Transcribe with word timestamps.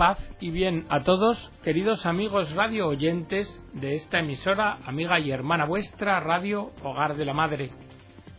paz 0.00 0.18
y 0.40 0.50
bien 0.50 0.86
a 0.88 1.02
todos, 1.02 1.36
queridos 1.62 2.06
amigos 2.06 2.50
radio 2.54 2.88
oyentes 2.88 3.46
de 3.74 3.96
esta 3.96 4.20
emisora, 4.20 4.78
amiga 4.86 5.20
y 5.20 5.30
hermana 5.30 5.66
vuestra, 5.66 6.18
Radio 6.20 6.70
Hogar 6.82 7.18
de 7.18 7.26
la 7.26 7.34
Madre. 7.34 7.70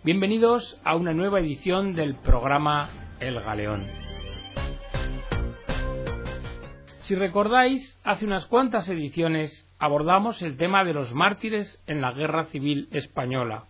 Bienvenidos 0.03 0.81
a 0.83 0.95
una 0.95 1.13
nueva 1.13 1.39
edición 1.39 1.93
del 1.93 2.15
programa 2.15 2.89
El 3.19 3.39
Galeón. 3.39 3.85
Si 7.01 7.13
recordáis, 7.13 7.95
hace 8.03 8.25
unas 8.25 8.47
cuantas 8.47 8.89
ediciones 8.89 9.71
abordamos 9.77 10.41
el 10.41 10.57
tema 10.57 10.83
de 10.83 10.95
los 10.95 11.13
mártires 11.13 11.79
en 11.85 12.01
la 12.01 12.11
Guerra 12.13 12.45
Civil 12.45 12.87
Española. 12.91 13.65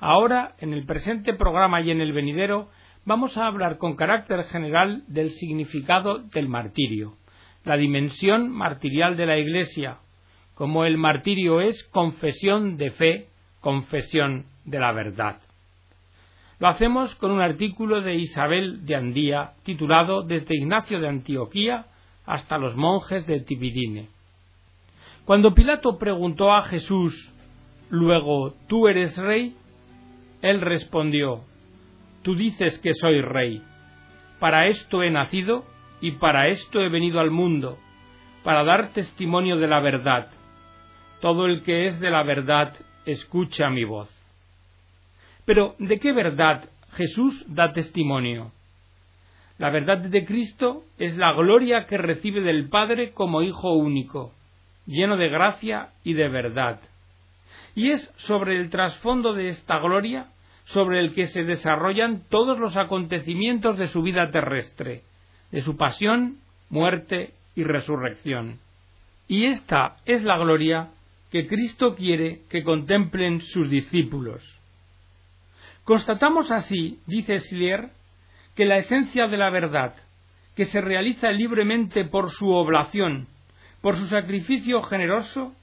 Ahora, 0.00 0.56
en 0.58 0.72
el 0.72 0.84
presente 0.84 1.34
programa 1.34 1.80
y 1.80 1.92
en 1.92 2.00
el 2.00 2.12
venidero, 2.12 2.70
vamos 3.04 3.36
a 3.36 3.46
hablar 3.46 3.78
con 3.78 3.94
carácter 3.94 4.42
general 4.44 5.04
del 5.06 5.30
significado 5.30 6.18
del 6.18 6.48
martirio, 6.48 7.19
la 7.64 7.76
dimensión 7.76 8.50
martirial 8.50 9.16
de 9.16 9.26
la 9.26 9.38
Iglesia, 9.38 9.98
como 10.54 10.84
el 10.84 10.96
martirio 10.96 11.60
es 11.60 11.82
confesión 11.84 12.76
de 12.76 12.90
fe, 12.90 13.28
confesión 13.60 14.46
de 14.64 14.78
la 14.78 14.92
verdad. 14.92 15.40
Lo 16.58 16.68
hacemos 16.68 17.14
con 17.14 17.30
un 17.30 17.40
artículo 17.40 18.02
de 18.02 18.16
Isabel 18.16 18.84
de 18.84 18.94
Andía 18.94 19.52
titulado 19.62 20.22
Desde 20.22 20.56
Ignacio 20.56 21.00
de 21.00 21.08
Antioquía 21.08 21.86
hasta 22.26 22.58
los 22.58 22.76
monjes 22.76 23.26
de 23.26 23.40
Tibidine. 23.40 24.08
Cuando 25.24 25.54
Pilato 25.54 25.98
preguntó 25.98 26.52
a 26.52 26.64
Jesús, 26.64 27.14
luego, 27.88 28.54
¿tú 28.68 28.88
eres 28.88 29.16
rey? 29.16 29.56
Él 30.42 30.60
respondió, 30.60 31.44
Tú 32.22 32.34
dices 32.34 32.78
que 32.80 32.92
soy 32.94 33.22
rey. 33.22 33.62
Para 34.38 34.66
esto 34.68 35.02
he 35.02 35.10
nacido 35.10 35.64
y 36.00 36.12
para 36.12 36.48
esto 36.48 36.80
he 36.80 36.88
venido 36.88 37.20
al 37.20 37.30
mundo, 37.30 37.78
para 38.42 38.64
dar 38.64 38.92
testimonio 38.92 39.56
de 39.56 39.66
la 39.66 39.80
verdad. 39.80 40.28
Todo 41.20 41.46
el 41.46 41.62
que 41.62 41.86
es 41.86 42.00
de 42.00 42.10
la 42.10 42.22
verdad 42.22 42.74
escucha 43.04 43.68
mi 43.70 43.84
voz. 43.84 44.08
Pero, 45.44 45.74
¿de 45.78 45.98
qué 45.98 46.12
verdad 46.12 46.68
Jesús 46.92 47.44
da 47.48 47.72
testimonio? 47.72 48.52
La 49.58 49.70
verdad 49.70 49.98
de 49.98 50.24
Cristo 50.24 50.84
es 50.98 51.16
la 51.16 51.32
gloria 51.32 51.84
que 51.86 51.98
recibe 51.98 52.40
del 52.40 52.70
Padre 52.70 53.12
como 53.12 53.42
Hijo 53.42 53.72
único, 53.74 54.32
lleno 54.86 55.18
de 55.18 55.28
gracia 55.28 55.90
y 56.02 56.14
de 56.14 56.28
verdad. 56.28 56.80
Y 57.74 57.90
es 57.90 58.10
sobre 58.16 58.56
el 58.56 58.70
trasfondo 58.70 59.34
de 59.34 59.48
esta 59.48 59.78
gloria 59.78 60.28
sobre 60.64 61.00
el 61.00 61.12
que 61.14 61.26
se 61.26 61.44
desarrollan 61.44 62.22
todos 62.28 62.58
los 62.58 62.76
acontecimientos 62.76 63.76
de 63.76 63.88
su 63.88 64.02
vida 64.02 64.30
terrestre, 64.30 65.02
de 65.50 65.62
su 65.62 65.76
pasión, 65.76 66.38
muerte 66.68 67.34
y 67.54 67.64
resurrección. 67.64 68.58
Y 69.28 69.46
esta 69.46 69.96
es 70.06 70.22
la 70.22 70.38
gloria 70.38 70.90
que 71.30 71.46
Cristo 71.46 71.94
quiere 71.94 72.42
que 72.48 72.64
contemplen 72.64 73.40
sus 73.40 73.70
discípulos. 73.70 74.42
Constatamos 75.84 76.50
así, 76.50 77.00
dice 77.06 77.38
Slier, 77.38 77.90
que 78.54 78.64
la 78.64 78.78
esencia 78.78 79.28
de 79.28 79.36
la 79.36 79.50
verdad, 79.50 79.94
que 80.56 80.66
se 80.66 80.80
realiza 80.80 81.30
libremente 81.30 82.04
por 82.04 82.30
su 82.30 82.50
oblación, 82.50 83.28
por 83.80 83.96
su 83.96 84.06
sacrificio 84.06 84.82
generoso, 84.82 85.54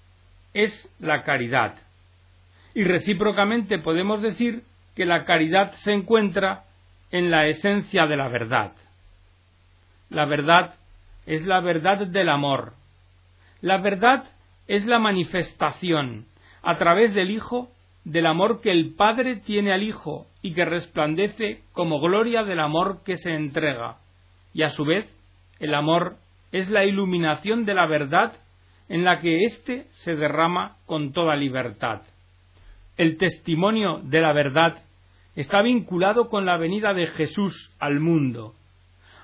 es 0.53 0.89
la 0.99 1.23
caridad. 1.23 1.75
Y 2.73 2.83
recíprocamente 2.83 3.79
podemos 3.79 4.21
decir 4.21 4.63
que 4.95 5.05
la 5.05 5.25
caridad 5.25 5.73
se 5.83 5.93
encuentra 5.93 6.63
en 7.11 7.29
la 7.29 7.47
esencia 7.47 8.07
de 8.07 8.17
la 8.17 8.27
verdad. 8.27 8.73
La 10.09 10.25
verdad 10.25 10.75
es 11.25 11.45
la 11.45 11.59
verdad 11.59 12.07
del 12.07 12.29
amor. 12.29 12.73
La 13.61 13.77
verdad 13.81 14.23
es 14.67 14.85
la 14.85 14.99
manifestación, 14.99 16.25
a 16.61 16.77
través 16.77 17.13
del 17.13 17.31
Hijo, 17.31 17.69
del 18.03 18.25
amor 18.25 18.61
que 18.61 18.71
el 18.71 18.93
Padre 18.95 19.37
tiene 19.37 19.73
al 19.73 19.83
Hijo 19.83 20.27
y 20.41 20.53
que 20.53 20.65
resplandece 20.65 21.61
como 21.73 21.99
gloria 21.99 22.43
del 22.43 22.59
amor 22.59 23.03
que 23.03 23.17
se 23.17 23.33
entrega. 23.33 23.97
Y 24.53 24.63
a 24.63 24.69
su 24.69 24.85
vez, 24.85 25.05
el 25.59 25.73
amor 25.73 26.15
es 26.51 26.69
la 26.69 26.85
iluminación 26.85 27.65
de 27.65 27.73
la 27.73 27.85
verdad 27.85 28.33
en 28.89 29.03
la 29.03 29.19
que 29.19 29.43
éste 29.43 29.87
se 30.03 30.15
derrama 30.15 30.77
con 30.85 31.11
toda 31.11 31.35
libertad. 31.35 32.01
El 32.95 33.17
testimonio 33.17 33.99
de 34.03 34.21
la 34.21 34.33
verdad 34.33 34.83
está 35.35 35.61
vinculado 35.61 36.29
con 36.29 36.45
la 36.45 36.57
venida 36.57 36.93
de 36.93 37.07
Jesús 37.07 37.71
al 37.79 37.99
mundo, 37.99 38.55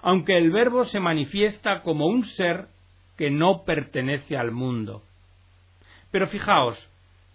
aunque 0.04 0.38
el 0.38 0.52
Verbo 0.52 0.86
se 0.86 1.00
manifiesta 1.00 1.82
como 1.82 2.06
un 2.06 2.26
ser 2.26 2.68
que 3.18 3.32
no 3.32 3.64
pertenece 3.64 4.38
al 4.38 4.52
mundo. 4.52 5.02
Pero 6.12 6.28
fijaos, 6.28 6.78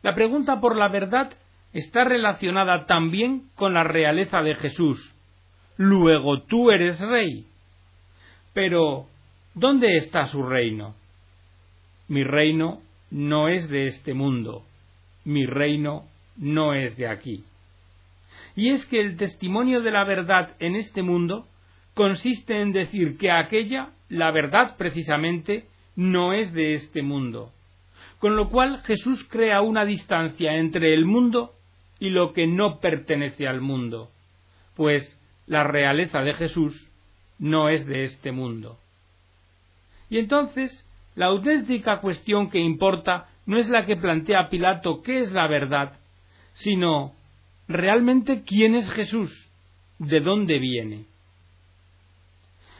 la 0.03 0.15
pregunta 0.15 0.61
por 0.61 0.77
la 0.77 0.89
verdad 0.89 1.33
está 1.73 2.05
relacionada 2.05 2.87
también 2.87 3.51
con 3.57 3.75
la 3.75 3.83
realeza 3.83 4.43
de 4.43 4.55
Jesús. 4.55 5.15
Luego 5.77 6.43
tú 6.43 6.71
eres 6.71 7.01
rey. 7.01 7.47
Pero, 8.55 9.07
¿dónde 9.55 9.97
está 9.97 10.27
su 10.27 10.43
reino? 10.45 10.95
Mi 12.07 12.23
reino 12.23 12.81
no 13.11 13.49
es 13.49 13.69
de 13.69 13.87
este 13.87 14.15
mundo. 14.15 14.65
Mi 15.25 15.47
reino 15.47 16.05
no 16.37 16.75
es 16.75 16.97
de 16.97 17.09
aquí 17.09 17.45
y 18.59 18.71
es 18.71 18.85
que 18.87 19.01
el 19.01 19.17
testimonio 19.17 19.83
de 19.83 19.93
la 19.93 20.03
verdad 20.03 20.57
en 20.59 20.75
este 20.75 21.03
mundo 21.03 21.47
consiste 21.99 22.63
en 22.63 22.71
decir 22.71 23.19
que 23.19 23.33
aquella, 23.33 23.89
la 24.09 24.31
verdad 24.31 24.77
precisamente, 24.77 25.67
no 25.97 26.33
es 26.33 26.53
de 26.53 26.75
este 26.75 27.03
mundo. 27.03 27.51
Con 28.21 28.37
lo 28.37 28.51
cual 28.51 28.83
Jesús 28.85 29.27
crea 29.29 29.63
una 29.63 29.85
distancia 29.85 30.55
entre 30.55 30.95
el 30.95 31.05
mundo 31.05 31.55
y 31.99 32.11
lo 32.11 32.33
que 32.33 32.47
no 32.47 32.79
pertenece 32.79 33.49
al 33.49 33.61
mundo, 33.61 34.11
pues 34.77 35.03
la 35.49 35.65
realeza 35.65 36.21
de 36.21 36.35
Jesús 36.35 36.89
no 37.41 37.69
es 37.69 37.85
de 37.85 38.05
este 38.05 38.31
mundo. 38.31 38.79
Y 40.09 40.19
entonces, 40.19 40.71
la 41.17 41.27
auténtica 41.27 41.99
cuestión 42.01 42.49
que 42.49 42.61
importa 42.61 43.27
no 43.45 43.59
es 43.59 43.69
la 43.69 43.85
que 43.87 43.97
plantea 43.97 44.51
Pilato 44.51 45.03
qué 45.03 45.23
es 45.23 45.33
la 45.33 45.49
verdad, 45.49 45.99
sino 46.55 47.15
realmente 47.67 48.45
quién 48.45 48.77
es 48.77 48.89
Jesús, 48.93 49.33
de 49.99 50.21
dónde 50.21 50.61
viene. 50.61 51.18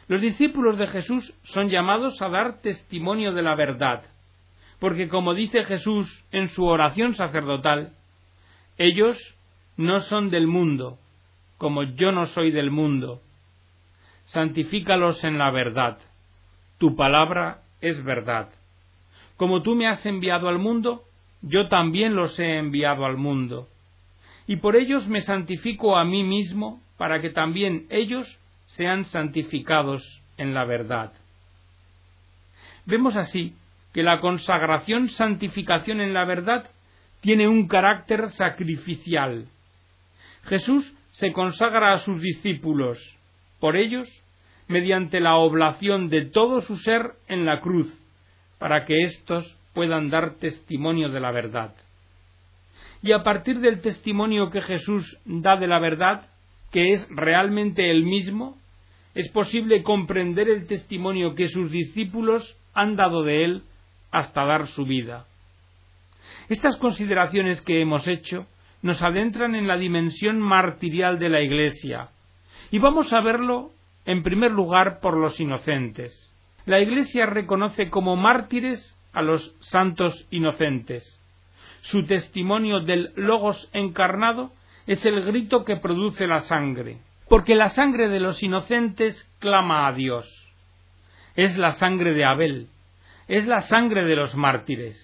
Los 0.09 0.19
discípulos 0.19 0.77
de 0.77 0.87
Jesús 0.87 1.33
son 1.43 1.69
llamados 1.69 2.21
a 2.21 2.27
dar 2.27 2.59
testimonio 2.61 3.31
de 3.31 3.41
la 3.41 3.55
verdad, 3.55 4.03
porque 4.79 5.07
como 5.07 5.33
dice 5.33 5.63
Jesús 5.63 6.07
en 6.31 6.49
su 6.49 6.65
oración 6.65 7.15
sacerdotal, 7.15 7.93
ellos 8.77 9.17
no 9.77 10.01
son 10.01 10.29
del 10.29 10.47
mundo, 10.47 10.99
como 11.57 11.83
yo 11.83 12.11
no 12.11 12.25
soy 12.25 12.51
del 12.51 12.71
mundo. 12.71 13.21
Santifícalos 14.25 15.23
en 15.23 15.37
la 15.37 15.51
verdad. 15.51 15.97
Tu 16.77 16.97
palabra 16.97 17.61
es 17.79 18.03
verdad. 18.03 18.49
Como 19.37 19.61
tú 19.61 19.75
me 19.75 19.87
has 19.87 20.05
enviado 20.05 20.49
al 20.49 20.59
mundo, 20.59 21.03
yo 21.41 21.69
también 21.69 22.15
los 22.15 22.37
he 22.37 22.57
enviado 22.57 23.05
al 23.05 23.15
mundo 23.15 23.69
y 24.49 24.55
por 24.55 24.75
ellos 24.75 25.07
me 25.07 25.21
santifico 25.21 25.95
a 25.95 26.03
mí 26.03 26.23
mismo, 26.23 26.81
para 26.97 27.21
que 27.21 27.29
también 27.29 27.85
ellos 27.91 28.39
sean 28.75 29.05
santificados 29.05 30.01
en 30.37 30.53
la 30.53 30.65
verdad. 30.65 31.13
Vemos 32.85 33.15
así 33.15 33.53
que 33.93 34.03
la 34.03 34.19
consagración 34.19 35.09
santificación 35.09 36.01
en 36.01 36.13
la 36.13 36.25
verdad 36.25 36.69
tiene 37.21 37.47
un 37.47 37.67
carácter 37.67 38.29
sacrificial. 38.29 39.47
Jesús 40.43 40.93
se 41.11 41.33
consagra 41.33 41.93
a 41.93 41.99
sus 41.99 42.21
discípulos, 42.21 42.97
por 43.59 43.75
ellos, 43.75 44.07
mediante 44.67 45.19
la 45.19 45.35
oblación 45.35 46.09
de 46.09 46.25
todo 46.25 46.61
su 46.61 46.77
ser 46.77 47.13
en 47.27 47.45
la 47.45 47.59
cruz, 47.59 47.91
para 48.57 48.85
que 48.85 49.01
éstos 49.01 49.57
puedan 49.73 50.09
dar 50.09 50.35
testimonio 50.35 51.09
de 51.09 51.19
la 51.19 51.31
verdad 51.31 51.73
y 53.01 53.11
a 53.13 53.23
partir 53.23 53.59
del 53.59 53.81
testimonio 53.81 54.49
que 54.49 54.61
Jesús 54.61 55.17
da 55.25 55.55
de 55.55 55.67
la 55.67 55.79
verdad, 55.79 56.27
que 56.71 56.91
es 56.93 57.07
realmente 57.09 57.89
el 57.89 58.03
mismo, 58.03 58.57
es 59.19 59.29
posible 59.31 59.83
comprender 59.83 60.47
el 60.47 60.65
testimonio 60.65 61.35
que 61.35 61.49
sus 61.49 61.69
discípulos 61.69 62.55
han 62.73 62.95
dado 62.95 63.23
de 63.23 63.43
él 63.43 63.63
hasta 64.11 64.45
dar 64.45 64.67
su 64.67 64.85
vida. 64.85 65.25
Estas 66.47 66.77
consideraciones 66.77 67.61
que 67.61 67.81
hemos 67.81 68.07
hecho 68.07 68.47
nos 68.81 69.01
adentran 69.01 69.55
en 69.55 69.67
la 69.67 69.75
dimensión 69.75 70.39
martirial 70.39 71.19
de 71.19 71.27
la 71.27 71.41
Iglesia, 71.41 72.11
y 72.71 72.79
vamos 72.79 73.11
a 73.11 73.19
verlo 73.19 73.71
en 74.05 74.23
primer 74.23 74.51
lugar 74.51 75.01
por 75.01 75.17
los 75.17 75.37
inocentes. 75.37 76.13
La 76.65 76.79
Iglesia 76.79 77.25
reconoce 77.25 77.89
como 77.89 78.15
mártires 78.15 78.97
a 79.11 79.21
los 79.21 79.53
santos 79.59 80.27
inocentes, 80.31 81.19
su 81.81 82.05
testimonio 82.05 82.79
del 82.79 83.11
Logos 83.17 83.69
encarnado 83.73 84.51
es 84.87 85.05
el 85.05 85.25
grito 85.25 85.65
que 85.65 85.75
produce 85.75 86.25
la 86.25 86.41
sangre, 86.41 86.99
porque 87.29 87.53
la 87.53 87.69
sangre 87.69 88.09
de 88.09 88.19
los 88.19 88.41
inocentes 88.41 89.23
clama 89.39 89.87
a 89.87 89.93
Dios. 89.93 90.27
es 91.35 91.57
la 91.57 91.71
sangre 91.73 92.13
de 92.13 92.25
Abel, 92.25 92.67
es 93.27 93.47
la 93.47 93.61
sangre 93.61 94.03
de 94.03 94.15
los 94.15 94.35
mártires. 94.35 94.97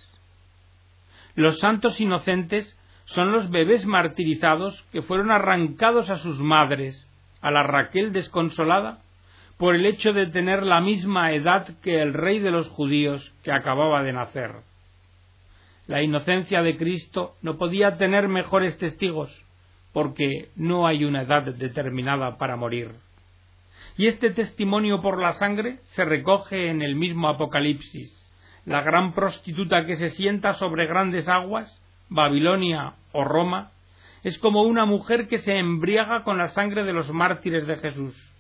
Los 1.36 1.60
santos 1.60 2.02
inocentes 2.02 2.78
son 3.06 3.32
los 3.32 3.50
bebés 3.52 3.86
martirizados 3.86 4.82
que 4.92 5.04
fueron 5.04 5.32
arrancados 5.32 6.10
a 6.10 6.18
sus 6.18 6.40
madres, 6.40 7.08
a 7.42 7.52
la 7.52 7.64
Raquel 7.64 8.12
desconsolada, 8.12 9.00
por 9.58 9.76
el 9.76 9.86
hecho 9.86 10.12
de 10.12 10.26
tener 10.26 10.64
la 10.64 10.82
misma 10.82 11.32
edad 11.32 11.68
que 11.82 12.02
el 12.02 12.14
rey 12.14 12.40
de 12.40 12.52
los 12.52 12.68
judíos 12.70 13.34
que 13.44 13.52
acababa 13.52 14.04
de 14.04 14.12
nacer. 14.12 14.52
La 15.88 16.02
inocencia 16.02 16.64
de 16.64 16.76
Cristo 16.76 17.36
no 17.42 17.58
podía 17.58 17.98
tener 17.98 18.28
mejores 18.28 18.78
testigos, 18.78 19.32
porque 19.96 20.50
no 20.58 20.88
hay 20.88 21.06
una 21.06 21.22
edad 21.22 21.44
determinada 21.44 22.38
para 22.38 22.58
morir. 22.58 22.92
Y 23.96 24.08
este 24.08 24.30
testimonio 24.32 25.02
por 25.02 25.22
la 25.22 25.32
sangre 25.32 25.80
se 25.94 26.04
recoge 26.04 26.70
en 26.70 26.82
el 26.82 26.96
mismo 26.96 27.30
Apocalipsis. 27.30 28.12
La 28.66 28.82
gran 28.82 29.14
prostituta 29.14 29.86
que 29.86 29.96
se 29.96 30.10
sienta 30.10 30.52
sobre 30.56 30.86
grandes 30.86 31.30
aguas, 31.30 31.82
Babilonia 32.10 32.96
o 33.14 33.24
Roma, 33.24 33.72
es 34.22 34.38
como 34.38 34.64
una 34.64 34.84
mujer 34.84 35.30
que 35.30 35.40
se 35.40 35.56
embriaga 35.56 36.24
con 36.26 36.38
la 36.38 36.50
sangre 36.50 36.84
de 36.84 36.92
los 36.92 37.10
mártires 37.12 37.66
de 37.66 37.78
Jesús. 37.78 38.34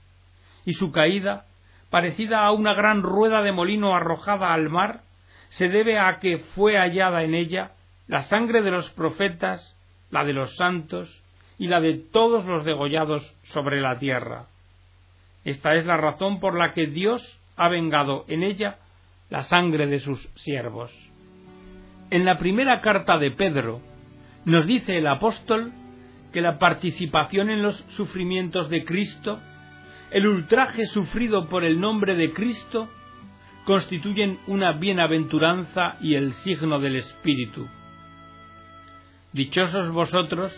Y 0.65 0.73
su 0.73 0.91
caída, 0.91 1.45
parecida 1.89 2.43
a 2.43 2.51
una 2.51 2.73
gran 2.73 3.01
rueda 3.01 3.41
de 3.43 3.53
molino 3.53 3.95
arrojada 3.95 4.53
al 4.53 4.67
mar, 4.67 5.03
se 5.47 5.69
debe 5.69 5.99
a 5.99 6.19
que 6.19 6.39
fue 6.53 6.77
hallada 6.77 7.23
en 7.23 7.33
ella 7.33 7.71
la 8.07 8.23
sangre 8.23 8.61
de 8.61 8.71
los 8.71 8.89
profetas, 8.89 9.73
la 10.11 10.25
de 10.25 10.33
los 10.33 10.53
santos 10.57 11.21
y 11.57 11.67
la 11.67 11.79
de 11.79 11.93
todos 11.93 12.45
los 12.45 12.65
degollados 12.65 13.23
sobre 13.53 13.81
la 13.81 13.97
tierra. 13.97 14.47
Esta 15.43 15.75
es 15.75 15.85
la 15.85 15.97
razón 15.97 16.39
por 16.39 16.57
la 16.57 16.73
que 16.73 16.87
Dios 16.87 17.21
ha 17.55 17.69
vengado 17.69 18.25
en 18.27 18.43
ella 18.43 18.77
la 19.29 19.43
sangre 19.43 19.87
de 19.87 19.99
sus 19.99 20.27
siervos. 20.35 20.91
En 22.09 22.25
la 22.25 22.37
primera 22.37 22.81
carta 22.81 23.17
de 23.17 23.31
Pedro 23.31 23.81
nos 24.45 24.67
dice 24.67 24.97
el 24.97 25.07
apóstol 25.07 25.71
que 26.31 26.41
la 26.41 26.59
participación 26.59 27.49
en 27.49 27.61
los 27.61 27.75
sufrimientos 27.95 28.69
de 28.69 28.83
Cristo, 28.83 29.39
el 30.11 30.27
ultraje 30.27 30.85
sufrido 30.87 31.47
por 31.47 31.63
el 31.63 31.79
nombre 31.79 32.15
de 32.15 32.31
Cristo, 32.31 32.89
constituyen 33.65 34.39
una 34.47 34.73
bienaventuranza 34.73 35.97
y 36.01 36.15
el 36.15 36.33
signo 36.33 36.79
del 36.79 36.97
Espíritu. 36.97 37.67
Dichosos 39.33 39.89
vosotros 39.91 40.51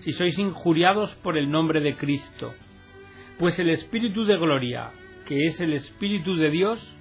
si 0.00 0.12
sois 0.12 0.38
injuriados 0.38 1.14
por 1.22 1.36
el 1.38 1.50
nombre 1.50 1.80
de 1.80 1.96
Cristo, 1.96 2.54
pues 3.38 3.58
el 3.58 3.70
Espíritu 3.70 4.24
de 4.24 4.36
gloria, 4.36 4.90
que 5.26 5.46
es 5.46 5.60
el 5.60 5.72
Espíritu 5.72 6.36
de 6.36 6.50
Dios, 6.50 6.98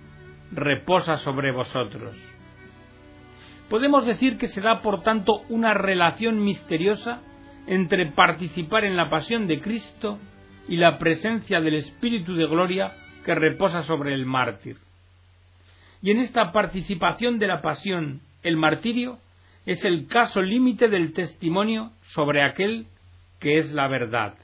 reposa 0.51 1.17
sobre 1.17 1.51
vosotros. 1.51 2.15
Podemos 3.69 4.05
decir 4.05 4.37
que 4.37 4.47
se 4.47 4.61
da, 4.61 4.81
por 4.81 5.03
tanto, 5.03 5.41
una 5.49 5.73
relación 5.73 6.43
misteriosa 6.43 7.21
entre 7.67 8.07
participar 8.07 8.83
en 8.83 8.97
la 8.97 9.09
pasión 9.09 9.47
de 9.47 9.59
Cristo 9.59 10.17
y 10.67 10.77
la 10.77 10.97
presencia 10.97 11.61
del 11.61 11.75
Espíritu 11.75 12.35
de 12.35 12.47
gloria 12.47 12.93
que 13.23 13.35
reposa 13.35 13.83
sobre 13.83 14.13
el 14.13 14.25
mártir. 14.25 14.77
Y 16.01 16.11
en 16.11 16.19
esta 16.19 16.51
participación 16.51 17.37
de 17.37 17.47
la 17.47 17.61
pasión, 17.61 18.21
el 18.43 18.57
martirio 18.57 19.19
es 19.65 19.83
el 19.85 20.07
caso 20.07 20.41
límite 20.41 20.87
del 20.89 21.13
testimonio 21.13 21.91
sobre 22.01 22.41
aquel 22.41 22.87
que 23.39 23.57
es 23.57 23.71
la 23.71 23.87
verdad. 23.87 24.35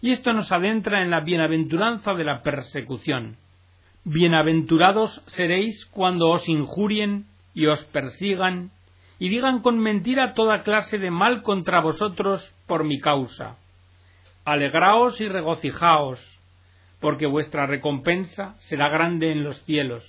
Y 0.00 0.12
esto 0.12 0.32
nos 0.32 0.52
adentra 0.52 1.02
en 1.02 1.10
la 1.10 1.20
bienaventuranza 1.20 2.14
de 2.14 2.24
la 2.24 2.42
persecución. 2.42 3.36
Bienaventurados 4.04 5.22
seréis 5.26 5.84
cuando 5.86 6.28
os 6.28 6.48
injurien 6.48 7.26
y 7.54 7.66
os 7.66 7.82
persigan 7.86 8.70
y 9.18 9.30
digan 9.30 9.60
con 9.60 9.78
mentira 9.78 10.34
toda 10.34 10.62
clase 10.62 10.98
de 10.98 11.10
mal 11.10 11.42
contra 11.42 11.80
vosotros 11.80 12.54
por 12.66 12.84
mi 12.84 13.00
causa. 13.00 13.56
Alegraos 14.44 15.20
y 15.20 15.28
regocijaos, 15.28 16.20
porque 17.00 17.26
vuestra 17.26 17.66
recompensa 17.66 18.54
será 18.58 18.88
grande 18.88 19.32
en 19.32 19.42
los 19.42 19.60
cielos, 19.64 20.04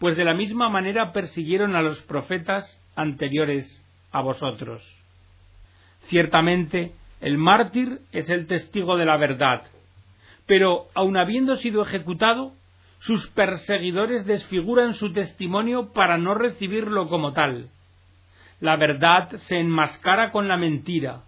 pues 0.00 0.16
de 0.16 0.24
la 0.24 0.34
misma 0.34 0.70
manera 0.70 1.12
persiguieron 1.12 1.76
a 1.76 1.82
los 1.82 2.00
profetas 2.02 2.80
anteriores 2.96 3.84
a 4.10 4.22
vosotros. 4.22 4.82
Ciertamente, 6.04 6.94
el 7.20 7.36
mártir 7.36 8.00
es 8.10 8.30
el 8.30 8.46
testigo 8.46 8.96
de 8.96 9.04
la 9.04 9.18
verdad, 9.18 9.64
pero 10.46 10.86
aun 10.94 11.18
habiendo 11.18 11.56
sido 11.56 11.82
ejecutado, 11.82 12.54
sus 13.00 13.28
perseguidores 13.28 14.24
desfiguran 14.24 14.94
su 14.94 15.12
testimonio 15.12 15.92
para 15.92 16.16
no 16.16 16.34
recibirlo 16.34 17.08
como 17.08 17.34
tal. 17.34 17.68
La 18.58 18.76
verdad 18.76 19.30
se 19.36 19.58
enmascara 19.58 20.32
con 20.32 20.48
la 20.48 20.56
mentira, 20.56 21.24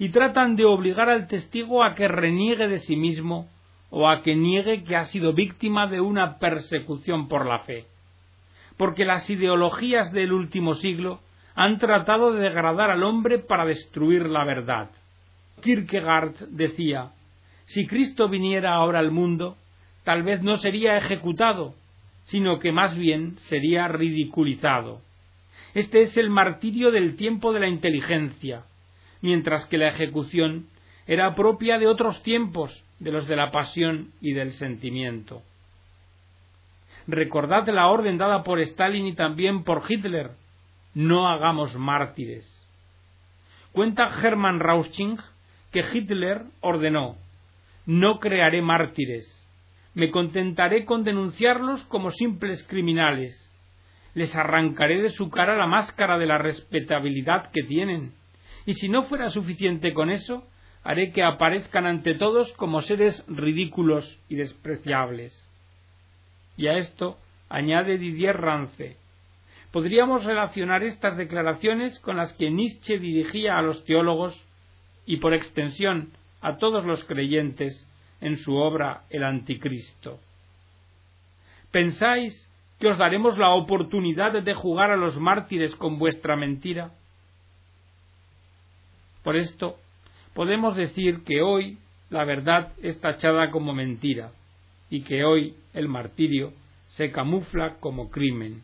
y 0.00 0.08
tratan 0.08 0.56
de 0.56 0.64
obligar 0.64 1.08
al 1.08 1.28
testigo 1.28 1.84
a 1.84 1.94
que 1.94 2.08
reniegue 2.08 2.66
de 2.66 2.80
sí 2.80 2.96
mismo 2.96 3.48
o 3.90 4.08
a 4.08 4.22
que 4.22 4.34
niegue 4.34 4.82
que 4.82 4.96
ha 4.96 5.04
sido 5.04 5.32
víctima 5.32 5.86
de 5.86 6.00
una 6.00 6.38
persecución 6.38 7.28
por 7.28 7.46
la 7.46 7.60
fe. 7.60 7.86
Porque 8.80 9.04
las 9.04 9.28
ideologías 9.28 10.10
del 10.10 10.32
último 10.32 10.74
siglo 10.74 11.20
han 11.54 11.76
tratado 11.76 12.32
de 12.32 12.40
degradar 12.40 12.90
al 12.90 13.02
hombre 13.02 13.38
para 13.38 13.66
destruir 13.66 14.22
la 14.22 14.42
verdad. 14.46 14.88
Kierkegaard 15.60 16.48
decía, 16.48 17.10
si 17.66 17.86
Cristo 17.86 18.30
viniera 18.30 18.72
ahora 18.72 19.00
al 19.00 19.10
mundo, 19.10 19.58
tal 20.02 20.22
vez 20.22 20.42
no 20.42 20.56
sería 20.56 20.96
ejecutado, 20.96 21.74
sino 22.24 22.58
que 22.58 22.72
más 22.72 22.96
bien 22.96 23.36
sería 23.50 23.86
ridiculizado. 23.86 25.02
Este 25.74 26.00
es 26.00 26.16
el 26.16 26.30
martirio 26.30 26.90
del 26.90 27.16
tiempo 27.16 27.52
de 27.52 27.60
la 27.60 27.68
inteligencia, 27.68 28.62
mientras 29.20 29.66
que 29.66 29.76
la 29.76 29.88
ejecución 29.88 30.68
era 31.06 31.34
propia 31.34 31.78
de 31.78 31.86
otros 31.86 32.22
tiempos, 32.22 32.82
de 32.98 33.12
los 33.12 33.26
de 33.26 33.36
la 33.36 33.50
pasión 33.50 34.12
y 34.22 34.32
del 34.32 34.52
sentimiento. 34.54 35.42
Recordad 37.10 37.66
la 37.68 37.88
orden 37.88 38.18
dada 38.18 38.42
por 38.42 38.60
Stalin 38.60 39.06
y 39.06 39.14
también 39.14 39.64
por 39.64 39.82
Hitler, 39.88 40.30
no 40.94 41.28
hagamos 41.28 41.74
mártires. 41.76 42.46
Cuenta 43.72 44.10
Hermann 44.22 44.60
Rausching 44.60 45.18
que 45.72 45.84
Hitler 45.92 46.42
ordenó 46.60 47.16
no 47.86 48.20
crearé 48.20 48.62
mártires, 48.62 49.26
me 49.94 50.12
contentaré 50.12 50.84
con 50.84 51.02
denunciarlos 51.02 51.82
como 51.86 52.12
simples 52.12 52.62
criminales, 52.68 53.34
les 54.14 54.32
arrancaré 54.36 55.02
de 55.02 55.10
su 55.10 55.28
cara 55.30 55.56
la 55.56 55.66
máscara 55.66 56.16
de 56.16 56.26
la 56.26 56.38
respetabilidad 56.38 57.50
que 57.50 57.64
tienen, 57.64 58.12
y 58.66 58.74
si 58.74 58.88
no 58.88 59.04
fuera 59.04 59.30
suficiente 59.30 59.92
con 59.92 60.10
eso, 60.10 60.46
haré 60.84 61.10
que 61.10 61.24
aparezcan 61.24 61.86
ante 61.86 62.14
todos 62.14 62.52
como 62.52 62.80
seres 62.82 63.24
ridículos 63.26 64.20
y 64.28 64.36
despreciables. 64.36 65.49
Y 66.60 66.68
a 66.68 66.76
esto 66.76 67.16
añade 67.48 67.96
Didier 67.96 68.36
Rance, 68.36 68.98
podríamos 69.72 70.24
relacionar 70.24 70.82
estas 70.82 71.16
declaraciones 71.16 71.98
con 72.00 72.18
las 72.18 72.34
que 72.34 72.50
Nietzsche 72.50 72.98
dirigía 72.98 73.56
a 73.56 73.62
los 73.62 73.82
teólogos 73.86 74.38
y 75.06 75.16
por 75.16 75.32
extensión 75.32 76.10
a 76.42 76.58
todos 76.58 76.84
los 76.84 77.02
creyentes 77.04 77.88
en 78.20 78.36
su 78.36 78.56
obra 78.56 79.04
El 79.08 79.24
Anticristo. 79.24 80.20
¿Pensáis 81.70 82.46
que 82.78 82.88
os 82.88 82.98
daremos 82.98 83.38
la 83.38 83.54
oportunidad 83.54 84.42
de 84.42 84.52
jugar 84.52 84.90
a 84.90 84.98
los 84.98 85.18
mártires 85.18 85.74
con 85.76 85.98
vuestra 85.98 86.36
mentira? 86.36 86.90
Por 89.24 89.34
esto, 89.34 89.76
podemos 90.34 90.76
decir 90.76 91.24
que 91.24 91.40
hoy 91.40 91.78
la 92.10 92.24
verdad 92.24 92.74
es 92.82 93.00
tachada 93.00 93.50
como 93.50 93.72
mentira 93.72 94.32
y 94.90 95.02
que 95.02 95.24
hoy 95.24 95.54
el 95.72 95.88
martirio 95.88 96.52
se 96.88 97.10
camufla 97.12 97.76
como 97.80 98.10
crimen 98.10 98.62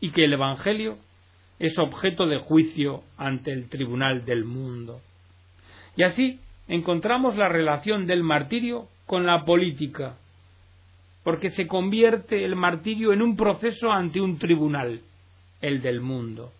y 0.00 0.10
que 0.10 0.24
el 0.24 0.34
Evangelio 0.34 0.98
es 1.58 1.78
objeto 1.78 2.26
de 2.26 2.38
juicio 2.38 3.02
ante 3.16 3.52
el 3.52 3.68
tribunal 3.68 4.24
del 4.24 4.44
mundo. 4.44 5.00
Y 5.96 6.04
así 6.04 6.38
encontramos 6.68 7.36
la 7.36 7.48
relación 7.48 8.06
del 8.06 8.22
martirio 8.22 8.86
con 9.06 9.26
la 9.26 9.44
política, 9.44 10.16
porque 11.24 11.50
se 11.50 11.66
convierte 11.66 12.44
el 12.44 12.54
martirio 12.54 13.12
en 13.12 13.22
un 13.22 13.36
proceso 13.36 13.90
ante 13.90 14.20
un 14.20 14.38
tribunal, 14.38 15.00
el 15.60 15.82
del 15.82 16.00
mundo. 16.00 16.52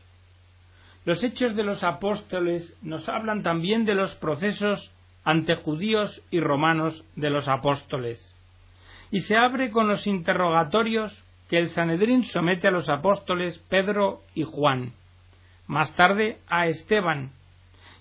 Los 1.04 1.22
hechos 1.22 1.54
de 1.54 1.62
los 1.62 1.84
apóstoles 1.84 2.74
nos 2.82 3.08
hablan 3.08 3.42
también 3.42 3.84
de 3.84 3.94
los 3.94 4.14
procesos 4.16 4.90
ante 5.24 5.54
judíos 5.56 6.20
y 6.30 6.40
romanos 6.40 7.04
de 7.14 7.30
los 7.30 7.46
apóstoles, 7.46 8.18
y 9.10 9.20
se 9.20 9.36
abre 9.36 9.70
con 9.70 9.88
los 9.88 10.06
interrogatorios 10.06 11.12
que 11.48 11.58
el 11.58 11.70
Sanedrín 11.70 12.24
somete 12.24 12.68
a 12.68 12.70
los 12.70 12.88
apóstoles 12.88 13.58
Pedro 13.70 14.20
y 14.34 14.42
Juan, 14.42 14.92
más 15.66 15.94
tarde 15.96 16.38
a 16.48 16.66
Esteban, 16.66 17.32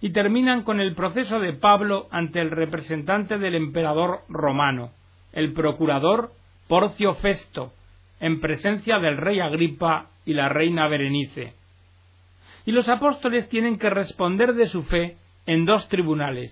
y 0.02 0.12
terminan 0.12 0.64
con 0.64 0.80
el 0.80 0.94
proceso 0.94 1.40
de 1.40 1.54
Pablo 1.54 2.08
ante 2.12 2.40
el 2.40 2.52
representante 2.52 3.38
del 3.38 3.56
emperador 3.56 4.22
romano, 4.30 4.92
el 5.34 5.54
procurador 5.54 6.32
Porcio 6.68 7.16
Festo, 7.16 7.72
en 8.20 8.42
presencia 8.42 9.00
del 9.00 9.18
rey 9.18 9.40
Agripa 9.40 10.08
y 10.26 10.34
la 10.34 10.50
reina 10.50 10.88
Berenice. 10.88 11.54
Y 12.66 12.72
los 12.72 12.90
apóstoles 12.90 13.48
tienen 13.50 13.80
que 13.80 13.90
responder 13.90 14.54
de 14.54 14.68
su 14.68 14.84
fe 14.84 15.16
en 15.46 15.66
dos 15.66 15.88
tribunales, 15.88 16.52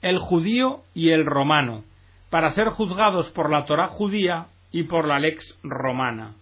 el 0.00 0.18
judío 0.18 0.80
y 0.94 1.10
el 1.10 1.26
romano, 1.26 1.84
para 2.32 2.52
ser 2.52 2.70
juzgados 2.70 3.28
por 3.32 3.50
la 3.50 3.66
Torá 3.66 3.88
judía 3.88 4.46
y 4.70 4.84
por 4.84 5.06
la 5.06 5.20
lex 5.20 5.44
romana. 5.62 6.34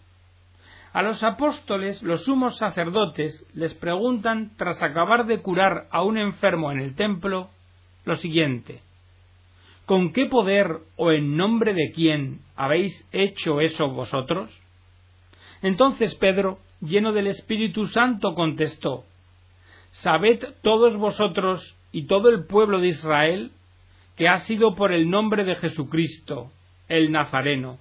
A 0.93 1.03
los 1.03 1.21
apóstoles, 1.25 2.01
los 2.05 2.27
sumos 2.27 2.57
sacerdotes, 2.59 3.45
les 3.55 3.75
preguntan, 3.75 4.53
tras 4.57 4.81
acabar 4.85 5.27
de 5.27 5.43
curar 5.43 5.89
a 5.91 6.05
un 6.05 6.17
enfermo 6.17 6.71
en 6.71 6.79
el 6.79 6.95
templo, 6.95 7.51
lo 8.05 8.15
siguiente 8.15 8.83
¿Con 9.85 10.13
qué 10.13 10.27
poder 10.27 10.79
o 10.95 11.11
en 11.11 11.37
nombre 11.37 11.75
de 11.75 11.91
quién 11.93 12.39
habéis 12.55 13.05
hecho 13.11 13.61
eso 13.61 13.89
vosotros? 13.91 14.49
Entonces 15.61 16.15
Pedro, 16.15 16.61
lleno 16.81 17.13
del 17.13 17.27
Espíritu 17.27 17.89
Santo, 17.89 18.37
contestó 18.37 19.07
Sabed 19.91 20.55
todos 20.63 20.97
vosotros 20.97 21.77
y 21.91 22.07
todo 22.07 22.29
el 22.29 22.47
pueblo 22.47 22.79
de 22.79 22.89
Israel 22.89 23.51
que 24.21 24.29
ha 24.29 24.41
sido 24.41 24.75
por 24.75 24.93
el 24.93 25.09
nombre 25.09 25.45
de 25.45 25.57
Jesucristo, 25.57 26.53
el 26.89 27.11
Nazareno, 27.11 27.79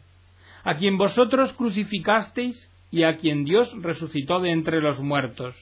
a 0.63 0.75
quien 0.75 0.97
vosotros 0.97 1.51
crucificasteis 1.51 2.71
y 2.91 3.03
a 3.03 3.17
quien 3.17 3.43
Dios 3.43 3.69
resucitó 3.81 4.39
de 4.39 4.51
entre 4.51 4.79
los 4.79 5.01
muertos. 5.01 5.53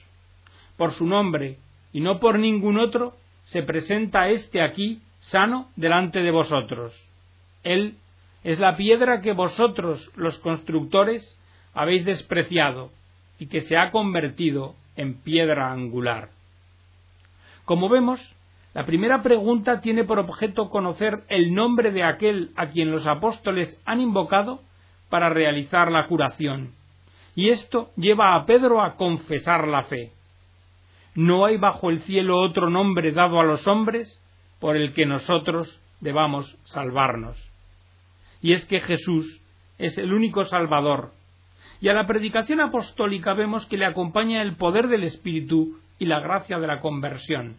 Por 0.76 0.92
su 0.92 1.04
nombre, 1.04 1.56
y 1.92 2.00
no 2.00 2.20
por 2.20 2.38
ningún 2.38 2.78
otro, 2.78 3.16
se 3.42 3.64
presenta 3.64 4.28
éste 4.28 4.62
aquí 4.62 5.00
sano 5.18 5.68
delante 5.74 6.20
de 6.20 6.30
vosotros. 6.30 6.94
Él 7.64 7.96
es 8.44 8.60
la 8.60 8.76
piedra 8.76 9.20
que 9.20 9.32
vosotros, 9.32 10.08
los 10.14 10.38
constructores, 10.38 11.36
habéis 11.74 12.04
despreciado 12.04 12.92
y 13.40 13.48
que 13.48 13.62
se 13.62 13.76
ha 13.76 13.90
convertido 13.90 14.76
en 14.94 15.14
piedra 15.14 15.72
angular. 15.72 16.28
Como 17.64 17.88
vemos, 17.88 18.20
la 18.78 18.86
primera 18.86 19.24
pregunta 19.24 19.80
tiene 19.80 20.04
por 20.04 20.20
objeto 20.20 20.70
conocer 20.70 21.24
el 21.30 21.52
nombre 21.52 21.90
de 21.90 22.04
aquel 22.04 22.50
a 22.54 22.68
quien 22.68 22.92
los 22.92 23.08
apóstoles 23.08 23.76
han 23.84 24.00
invocado 24.00 24.60
para 25.10 25.30
realizar 25.30 25.90
la 25.90 26.06
curación, 26.06 26.74
y 27.34 27.48
esto 27.48 27.90
lleva 27.96 28.36
a 28.36 28.46
Pedro 28.46 28.80
a 28.80 28.94
confesar 28.94 29.66
la 29.66 29.82
fe. 29.82 30.12
No 31.16 31.44
hay 31.44 31.56
bajo 31.56 31.90
el 31.90 32.02
cielo 32.02 32.38
otro 32.38 32.70
nombre 32.70 33.10
dado 33.10 33.40
a 33.40 33.44
los 33.44 33.66
hombres 33.66 34.22
por 34.60 34.76
el 34.76 34.94
que 34.94 35.06
nosotros 35.06 35.80
debamos 35.98 36.56
salvarnos. 36.66 37.36
Y 38.40 38.52
es 38.52 38.64
que 38.66 38.78
Jesús 38.78 39.40
es 39.78 39.98
el 39.98 40.12
único 40.12 40.44
Salvador, 40.44 41.10
y 41.80 41.88
a 41.88 41.94
la 41.94 42.06
predicación 42.06 42.60
apostólica 42.60 43.34
vemos 43.34 43.66
que 43.66 43.76
le 43.76 43.86
acompaña 43.86 44.40
el 44.40 44.54
poder 44.54 44.86
del 44.86 45.02
Espíritu 45.02 45.80
y 45.98 46.04
la 46.04 46.20
gracia 46.20 46.60
de 46.60 46.68
la 46.68 46.78
conversión, 46.78 47.56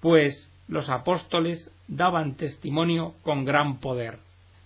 pues 0.00 0.48
los 0.68 0.88
apóstoles 0.88 1.70
daban 1.88 2.36
testimonio 2.36 3.14
con 3.22 3.44
gran 3.44 3.78
poder. 3.80 4.18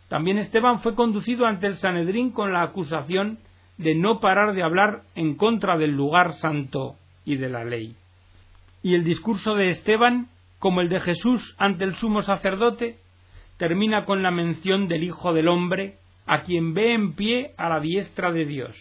También 0.09 0.39
Esteban 0.39 0.81
fue 0.81 0.95
conducido 0.95 1.47
ante 1.47 1.67
el 1.67 1.77
Sanedrín 1.77 2.33
con 2.33 2.53
la 2.53 2.62
acusación 2.62 3.39
de 3.79 3.95
no 3.95 4.21
parar 4.21 4.55
de 4.55 4.62
hablar 4.62 5.03
en 5.15 5.37
contra 5.37 5.79
del 5.79 5.93
lugar 5.93 6.35
santo 6.35 6.97
y 7.25 7.37
de 7.37 7.49
la 7.49 7.65
ley. 7.65 7.97
Y 8.83 8.95
el 8.95 9.05
discurso 9.05 9.55
de 9.55 9.71
Esteban, 9.71 10.29
como 10.59 10.81
el 10.81 10.89
de 10.89 11.01
Jesús 11.01 11.55
ante 11.57 11.85
el 11.85 11.95
sumo 11.95 12.23
sacerdote, 12.23 12.99
termina 13.57 14.05
con 14.05 14.23
la 14.23 14.31
mención 14.31 14.89
del 14.89 15.05
Hijo 15.05 15.33
del 15.33 15.49
Hombre, 15.49 15.99
a 16.27 16.43
quien 16.43 16.75
ve 16.75 16.95
en 16.95 17.15
pie 17.15 17.53
a 17.57 17.69
la 17.69 17.81
diestra 17.81 18.33
de 18.33 18.45
Dios. 18.45 18.77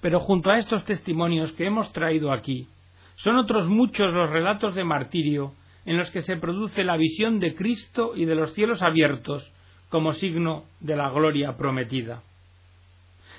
Pero 0.00 0.20
junto 0.20 0.50
a 0.50 0.58
estos 0.58 0.84
testimonios 0.84 1.52
que 1.52 1.66
hemos 1.66 1.92
traído 1.92 2.32
aquí, 2.32 2.68
son 3.16 3.36
otros 3.36 3.68
muchos 3.68 4.12
los 4.12 4.30
relatos 4.30 4.74
de 4.74 4.84
martirio 4.84 5.52
en 5.84 5.96
los 5.96 6.10
que 6.10 6.22
se 6.22 6.36
produce 6.36 6.84
la 6.84 6.96
visión 6.96 7.38
de 7.40 7.54
Cristo 7.54 8.12
y 8.16 8.24
de 8.24 8.34
los 8.34 8.54
cielos 8.54 8.82
abiertos 8.82 9.50
como 9.88 10.12
signo 10.12 10.64
de 10.80 10.96
la 10.96 11.10
gloria 11.10 11.56
prometida. 11.56 12.22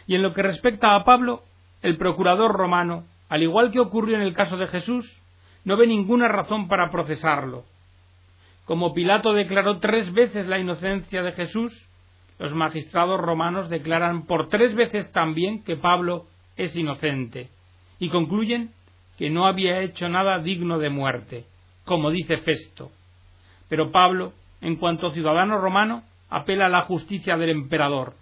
Y 0.08 0.16
en 0.16 0.24
lo 0.24 0.34
que 0.34 0.42
respecta 0.42 0.96
a 0.96 1.04
Pablo, 1.04 1.44
el 1.82 1.98
procurador 1.98 2.54
romano, 2.54 3.06
al 3.30 3.44
igual 3.44 3.72
que 3.72 3.80
ocurrió 3.80 4.16
en 4.16 4.22
el 4.22 4.34
caso 4.34 4.58
de 4.58 4.68
Jesús, 4.68 5.06
no 5.66 5.76
ve 5.76 5.86
ninguna 5.86 6.30
razón 6.30 6.70
para 6.70 6.90
procesarlo. 6.90 7.66
Como 8.66 8.94
Pilato 8.94 9.34
declaró 9.34 9.80
tres 9.80 10.12
veces 10.14 10.48
la 10.48 10.60
inocencia 10.60 11.22
de 11.22 11.34
Jesús, 11.34 11.74
los 12.40 12.54
magistrados 12.54 13.20
romanos 13.20 13.70
declaran 13.70 14.26
por 14.26 14.48
tres 14.48 14.76
veces 14.76 15.12
también 15.12 15.64
que 15.64 15.76
Pablo 15.76 16.28
es 16.56 16.76
inocente 16.76 17.50
y 18.00 18.10
concluyen 18.10 18.72
que 19.18 19.30
no 19.30 19.48
había 19.48 19.82
hecho 19.82 20.08
nada 20.10 20.40
digno 20.40 20.78
de 20.78 20.90
muerte, 20.90 21.46
como 21.86 22.12
dice 22.12 22.38
Festo. 22.38 22.92
Pero 23.68 23.92
Pablo, 23.92 24.34
en 24.62 24.76
cuanto 24.76 25.12
ciudadano 25.12 25.58
romano, 25.58 26.04
apela 26.30 26.68
a 26.68 26.70
la 26.70 26.84
justicia 26.84 27.38
del 27.38 27.50
emperador, 27.50 28.14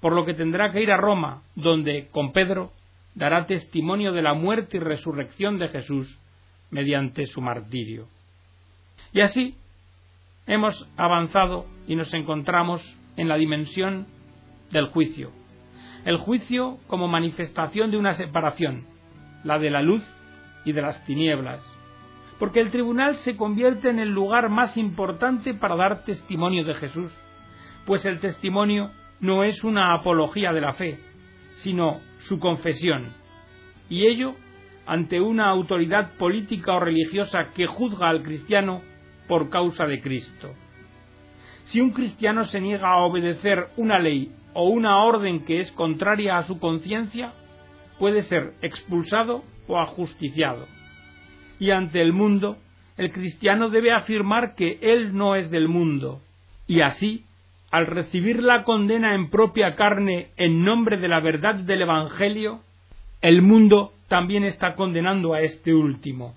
por 0.00 0.12
lo 0.12 0.24
que 0.24 0.34
tendrá 0.34 0.70
que 0.70 0.82
ir 0.82 0.92
a 0.92 0.96
Roma, 0.96 1.42
donde, 1.54 2.08
con 2.10 2.32
Pedro, 2.32 2.72
dará 3.14 3.46
testimonio 3.46 4.12
de 4.12 4.22
la 4.22 4.34
muerte 4.34 4.76
y 4.76 4.80
resurrección 4.80 5.58
de 5.58 5.68
Jesús 5.68 6.18
mediante 6.70 7.26
su 7.26 7.40
martirio. 7.40 8.08
Y 9.12 9.20
así 9.20 9.56
hemos 10.46 10.88
avanzado 10.96 11.66
y 11.86 11.96
nos 11.96 12.12
encontramos 12.12 12.82
en 13.16 13.28
la 13.28 13.36
dimensión 13.36 14.06
del 14.72 14.86
juicio. 14.86 15.30
El 16.04 16.18
juicio 16.18 16.78
como 16.86 17.08
manifestación 17.08 17.90
de 17.90 17.96
una 17.96 18.14
separación, 18.14 18.84
la 19.44 19.58
de 19.58 19.70
la 19.70 19.80
luz 19.80 20.04
y 20.64 20.72
de 20.72 20.82
las 20.82 21.04
tinieblas, 21.04 21.62
porque 22.38 22.60
el 22.60 22.70
tribunal 22.70 23.16
se 23.16 23.36
convierte 23.36 23.90
en 23.90 23.98
el 23.98 24.10
lugar 24.10 24.48
más 24.48 24.76
importante 24.76 25.54
para 25.54 25.76
dar 25.76 26.04
testimonio 26.04 26.64
de 26.64 26.74
Jesús, 26.74 27.16
pues 27.86 28.04
el 28.04 28.20
testimonio 28.20 28.90
no 29.20 29.44
es 29.44 29.62
una 29.64 29.92
apología 29.92 30.52
de 30.52 30.60
la 30.60 30.74
fe, 30.74 30.98
sino 31.56 32.00
su 32.18 32.38
confesión, 32.38 33.12
y 33.88 34.06
ello 34.06 34.34
ante 34.86 35.20
una 35.20 35.48
autoridad 35.48 36.16
política 36.16 36.74
o 36.74 36.80
religiosa 36.80 37.50
que 37.54 37.66
juzga 37.66 38.08
al 38.08 38.22
cristiano 38.22 38.82
por 39.28 39.48
causa 39.48 39.86
de 39.86 40.00
Cristo. 40.00 40.52
Si 41.64 41.80
un 41.80 41.92
cristiano 41.92 42.44
se 42.44 42.60
niega 42.60 42.90
a 42.90 42.98
obedecer 42.98 43.68
una 43.76 43.98
ley 43.98 44.30
o 44.52 44.68
una 44.68 45.02
orden 45.02 45.44
que 45.44 45.60
es 45.60 45.72
contraria 45.72 46.36
a 46.36 46.42
su 46.42 46.58
conciencia, 46.58 47.32
puede 47.98 48.22
ser 48.22 48.54
expulsado 48.60 49.44
o 49.66 49.78
ajusticiado. 49.78 50.66
Y 51.58 51.70
ante 51.70 52.00
el 52.00 52.12
mundo, 52.12 52.58
el 52.96 53.12
cristiano 53.12 53.70
debe 53.70 53.92
afirmar 53.92 54.54
que 54.54 54.78
él 54.80 55.16
no 55.16 55.36
es 55.36 55.50
del 55.50 55.68
mundo, 55.68 56.20
y 56.66 56.80
así 56.80 57.24
al 57.74 57.86
recibir 57.86 58.40
la 58.40 58.62
condena 58.62 59.16
en 59.16 59.30
propia 59.30 59.72
carne 59.72 60.28
en 60.36 60.62
nombre 60.62 60.96
de 60.96 61.08
la 61.08 61.18
verdad 61.18 61.56
del 61.56 61.82
Evangelio, 61.82 62.60
el 63.20 63.42
mundo 63.42 63.92
también 64.06 64.44
está 64.44 64.76
condenando 64.76 65.34
a 65.34 65.40
este 65.40 65.74
último. 65.74 66.36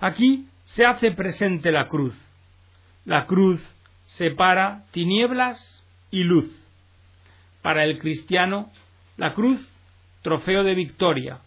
Aquí 0.00 0.46
se 0.66 0.84
hace 0.84 1.10
presente 1.10 1.72
la 1.72 1.88
cruz. 1.88 2.14
La 3.04 3.26
cruz 3.26 3.60
separa 4.06 4.84
tinieblas 4.92 5.84
y 6.12 6.22
luz. 6.22 6.48
Para 7.60 7.82
el 7.82 7.98
cristiano, 7.98 8.70
la 9.16 9.32
cruz, 9.32 9.58
trofeo 10.22 10.62
de 10.62 10.76
victoria, 10.76 11.40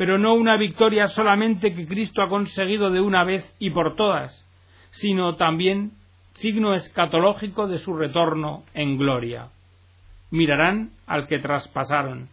pero 0.00 0.16
no 0.16 0.32
una 0.32 0.56
victoria 0.56 1.08
solamente 1.08 1.74
que 1.74 1.86
Cristo 1.86 2.22
ha 2.22 2.30
conseguido 2.30 2.90
de 2.90 3.02
una 3.02 3.22
vez 3.22 3.44
y 3.58 3.68
por 3.68 3.96
todas, 3.96 4.46
sino 4.92 5.36
también 5.36 5.90
signo 6.36 6.74
escatológico 6.74 7.68
de 7.68 7.80
su 7.80 7.94
retorno 7.94 8.64
en 8.72 8.96
gloria. 8.96 9.48
Mirarán 10.30 10.92
al 11.06 11.26
que 11.26 11.38
traspasaron. 11.38 12.30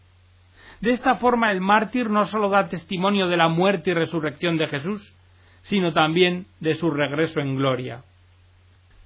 De 0.80 0.92
esta 0.92 1.16
forma 1.16 1.52
el 1.52 1.60
mártir 1.60 2.10
no 2.10 2.24
sólo 2.24 2.50
da 2.50 2.70
testimonio 2.70 3.28
de 3.28 3.36
la 3.36 3.50
muerte 3.50 3.92
y 3.92 3.96
resurrección 3.96 4.56
de 4.58 4.68
Jesús, 4.68 5.14
sino 5.64 5.92
también 5.92 6.46
de 6.62 6.76
su 6.76 6.90
regreso 6.90 7.42
en 7.42 7.58
gloria. 7.58 8.04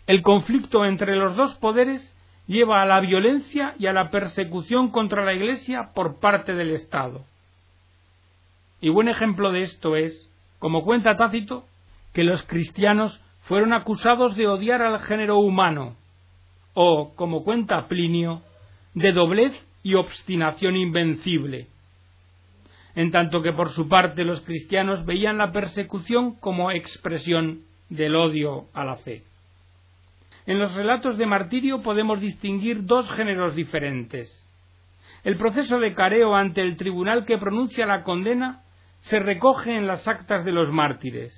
El 0.06 0.22
conflicto 0.22 0.86
entre 0.86 1.16
los 1.16 1.36
dos 1.36 1.56
poderes 1.56 2.16
lleva 2.46 2.84
a 2.84 2.86
la 2.86 3.00
violencia 3.00 3.74
y 3.80 3.88
a 3.88 3.94
la 3.94 4.12
persecución 4.12 4.92
contra 4.92 5.26
la 5.26 5.34
Iglesia 5.34 5.94
por 5.96 6.20
parte 6.20 6.54
del 6.54 6.70
Estado. 6.70 7.26
Y 8.82 8.90
buen 8.90 9.08
ejemplo 9.08 9.52
de 9.52 9.62
esto 9.62 9.96
es, 9.96 10.28
como 10.58 10.84
cuenta 10.84 11.16
Tácito, 11.16 11.66
que 12.14 12.24
los 12.24 12.42
cristianos 12.44 13.22
fueron 13.44 13.74
acusados 13.74 14.36
de 14.36 14.48
odiar 14.48 14.82
al 14.82 15.00
género 15.02 15.38
humano, 15.38 15.96
o, 16.74 17.14
como 17.16 17.44
cuenta 17.44 17.88
Plinio, 17.88 18.42
de 18.96 19.12
doblez 19.12 19.54
y 19.84 19.94
obstinación 19.94 20.76
invencible, 20.76 21.68
en 22.96 23.12
tanto 23.12 23.44
que 23.44 23.54
por 23.54 23.70
su 23.70 23.88
parte 23.88 24.26
los 24.26 24.42
cristianos 24.42 25.06
veían 25.06 25.38
la 25.38 25.52
persecución 25.52 26.36
como 26.40 26.72
expresión 26.72 27.62
del 27.90 28.16
odio 28.16 28.66
a 28.74 28.84
la 28.84 28.98
fe. 28.98 29.24
En 30.48 30.60
los 30.60 30.74
relatos 30.74 31.20
de 31.20 31.28
martirio 31.28 31.84
podemos 31.84 32.20
distinguir 32.20 32.86
dos 32.86 33.08
géneros 33.12 33.56
diferentes. 33.56 34.30
El 35.24 35.38
proceso 35.38 35.80
de 35.80 35.94
careo 35.94 36.36
ante 36.36 36.62
el 36.62 36.78
tribunal 36.78 37.26
que 37.26 37.38
pronuncia 37.38 37.86
la 37.86 38.04
condena 38.04 38.64
se 39.02 39.20
recoge 39.20 39.76
en 39.76 39.88
las 39.88 40.08
actas 40.08 40.46
de 40.46 40.52
los 40.52 40.72
mártires, 40.72 41.34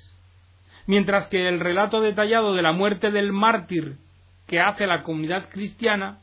mientras 0.87 1.27
que 1.27 1.47
el 1.47 1.59
relato 1.59 2.01
detallado 2.01 2.53
de 2.53 2.61
la 2.61 2.71
muerte 2.71 3.11
del 3.11 3.31
mártir 3.31 3.97
que 4.47 4.59
hace 4.59 4.85
la 4.85 5.03
comunidad 5.03 5.49
cristiana 5.49 6.19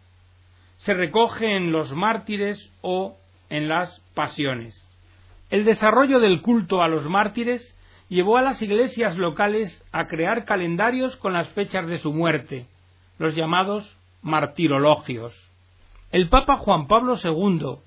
se 0.78 0.94
recoge 0.94 1.56
en 1.56 1.72
los 1.72 1.92
mártires 1.92 2.70
o 2.82 3.16
en 3.48 3.68
las 3.68 4.00
pasiones. 4.14 4.76
El 5.50 5.64
desarrollo 5.64 6.20
del 6.20 6.42
culto 6.42 6.82
a 6.82 6.88
los 6.88 7.04
mártires 7.08 7.76
llevó 8.08 8.36
a 8.36 8.42
las 8.42 8.60
iglesias 8.62 9.16
locales 9.16 9.84
a 9.92 10.06
crear 10.06 10.44
calendarios 10.44 11.16
con 11.16 11.32
las 11.32 11.48
fechas 11.50 11.86
de 11.86 11.98
su 11.98 12.12
muerte, 12.12 12.66
los 13.18 13.34
llamados 13.34 13.96
martirologios. 14.22 15.34
El 16.12 16.28
Papa 16.28 16.56
Juan 16.58 16.86
Pablo 16.86 17.16
II, 17.22 17.78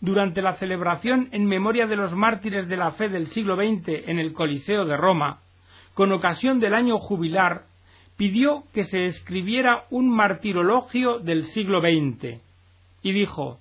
durante 0.00 0.42
la 0.42 0.54
celebración 0.54 1.28
en 1.32 1.46
memoria 1.46 1.86
de 1.86 1.96
los 1.96 2.14
mártires 2.14 2.68
de 2.68 2.76
la 2.76 2.92
fe 2.92 3.08
del 3.08 3.28
siglo 3.28 3.56
XX 3.56 4.08
en 4.08 4.18
el 4.18 4.32
Coliseo 4.32 4.84
de 4.84 4.96
Roma, 4.96 5.40
con 5.94 6.12
ocasión 6.12 6.60
del 6.60 6.74
año 6.74 6.98
jubilar, 6.98 7.64
pidió 8.16 8.64
que 8.72 8.84
se 8.84 9.06
escribiera 9.06 9.84
un 9.90 10.10
martirologio 10.10 11.18
del 11.18 11.44
siglo 11.44 11.80
XX 11.80 12.40
y 13.02 13.12
dijo 13.12 13.58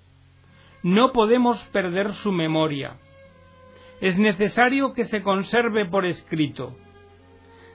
No 0.84 1.12
podemos 1.12 1.62
perder 1.72 2.14
su 2.14 2.32
memoria. 2.32 2.98
Es 4.02 4.18
necesario 4.18 4.94
que 4.94 5.06
se 5.06 5.22
conserve 5.22 5.86
por 5.86 6.06
escrito. 6.06 6.76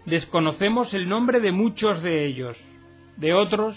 Desconocemos 0.06 0.92
el 0.94 1.08
nombre 1.08 1.40
de 1.40 1.52
muchos 1.52 2.02
de 2.02 2.26
ellos. 2.26 2.58
De 3.16 3.34
otros, 3.34 3.76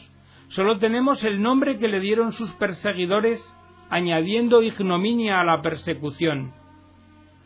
solo 0.50 0.80
tenemos 0.80 1.24
el 1.24 1.42
nombre 1.42 1.78
que 1.78 1.88
le 1.88 2.00
dieron 2.00 2.34
sus 2.34 2.52
perseguidores, 2.54 3.42
añadiendo 3.94 4.62
ignominia 4.62 5.40
a 5.40 5.44
la 5.44 5.62
persecución. 5.62 6.54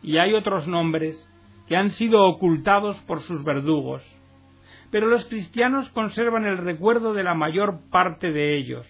Y 0.02 0.18
hay 0.18 0.32
otros 0.34 0.66
nombres 0.66 1.24
que 1.66 1.76
han 1.76 1.90
sido 1.90 2.24
ocultados 2.24 2.96
por 3.02 3.20
sus 3.20 3.44
verdugos 3.44 4.02
pero 4.90 5.06
los 5.06 5.24
cristianos 5.26 5.90
conservan 5.90 6.44
el 6.44 6.58
recuerdo 6.58 7.12
de 7.12 7.22
la 7.22 7.34
mayor 7.34 7.80
parte 7.90 8.32
de 8.32 8.56
ellos. 8.56 8.86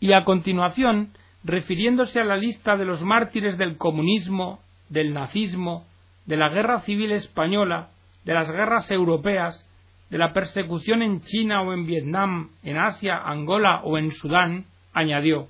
Y 0.00 0.12
a 0.12 0.24
continuación, 0.24 1.12
refiriéndose 1.44 2.20
a 2.20 2.24
la 2.24 2.36
lista 2.36 2.76
de 2.76 2.84
los 2.84 3.02
mártires 3.02 3.56
del 3.56 3.76
comunismo, 3.76 4.60
del 4.88 5.14
nazismo, 5.14 5.86
de 6.26 6.36
la 6.36 6.48
guerra 6.48 6.80
civil 6.80 7.12
española, 7.12 7.90
de 8.24 8.34
las 8.34 8.50
guerras 8.50 8.90
europeas, 8.90 9.68
de 10.10 10.18
la 10.18 10.32
persecución 10.32 11.02
en 11.02 11.20
China 11.20 11.62
o 11.62 11.72
en 11.72 11.86
Vietnam, 11.86 12.50
en 12.62 12.76
Asia, 12.78 13.16
Angola 13.16 13.80
o 13.84 13.98
en 13.98 14.10
Sudán, 14.10 14.66
añadió 14.92 15.48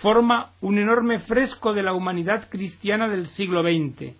forma 0.00 0.52
un 0.60 0.78
enorme 0.78 1.20
fresco 1.20 1.72
de 1.74 1.82
la 1.82 1.92
humanidad 1.92 2.48
cristiana 2.48 3.08
del 3.08 3.26
siglo 3.28 3.62
XX. 3.62 4.14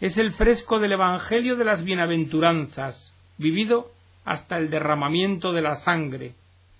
Es 0.00 0.16
el 0.18 0.32
fresco 0.32 0.78
del 0.78 0.92
Evangelio 0.92 1.56
de 1.56 1.64
las 1.64 1.82
Bienaventuranzas, 1.84 3.12
vivido 3.36 3.90
hasta 4.24 4.58
el 4.58 4.70
derramamiento 4.70 5.52
de 5.52 5.62
la 5.62 5.76
sangre, 5.76 6.34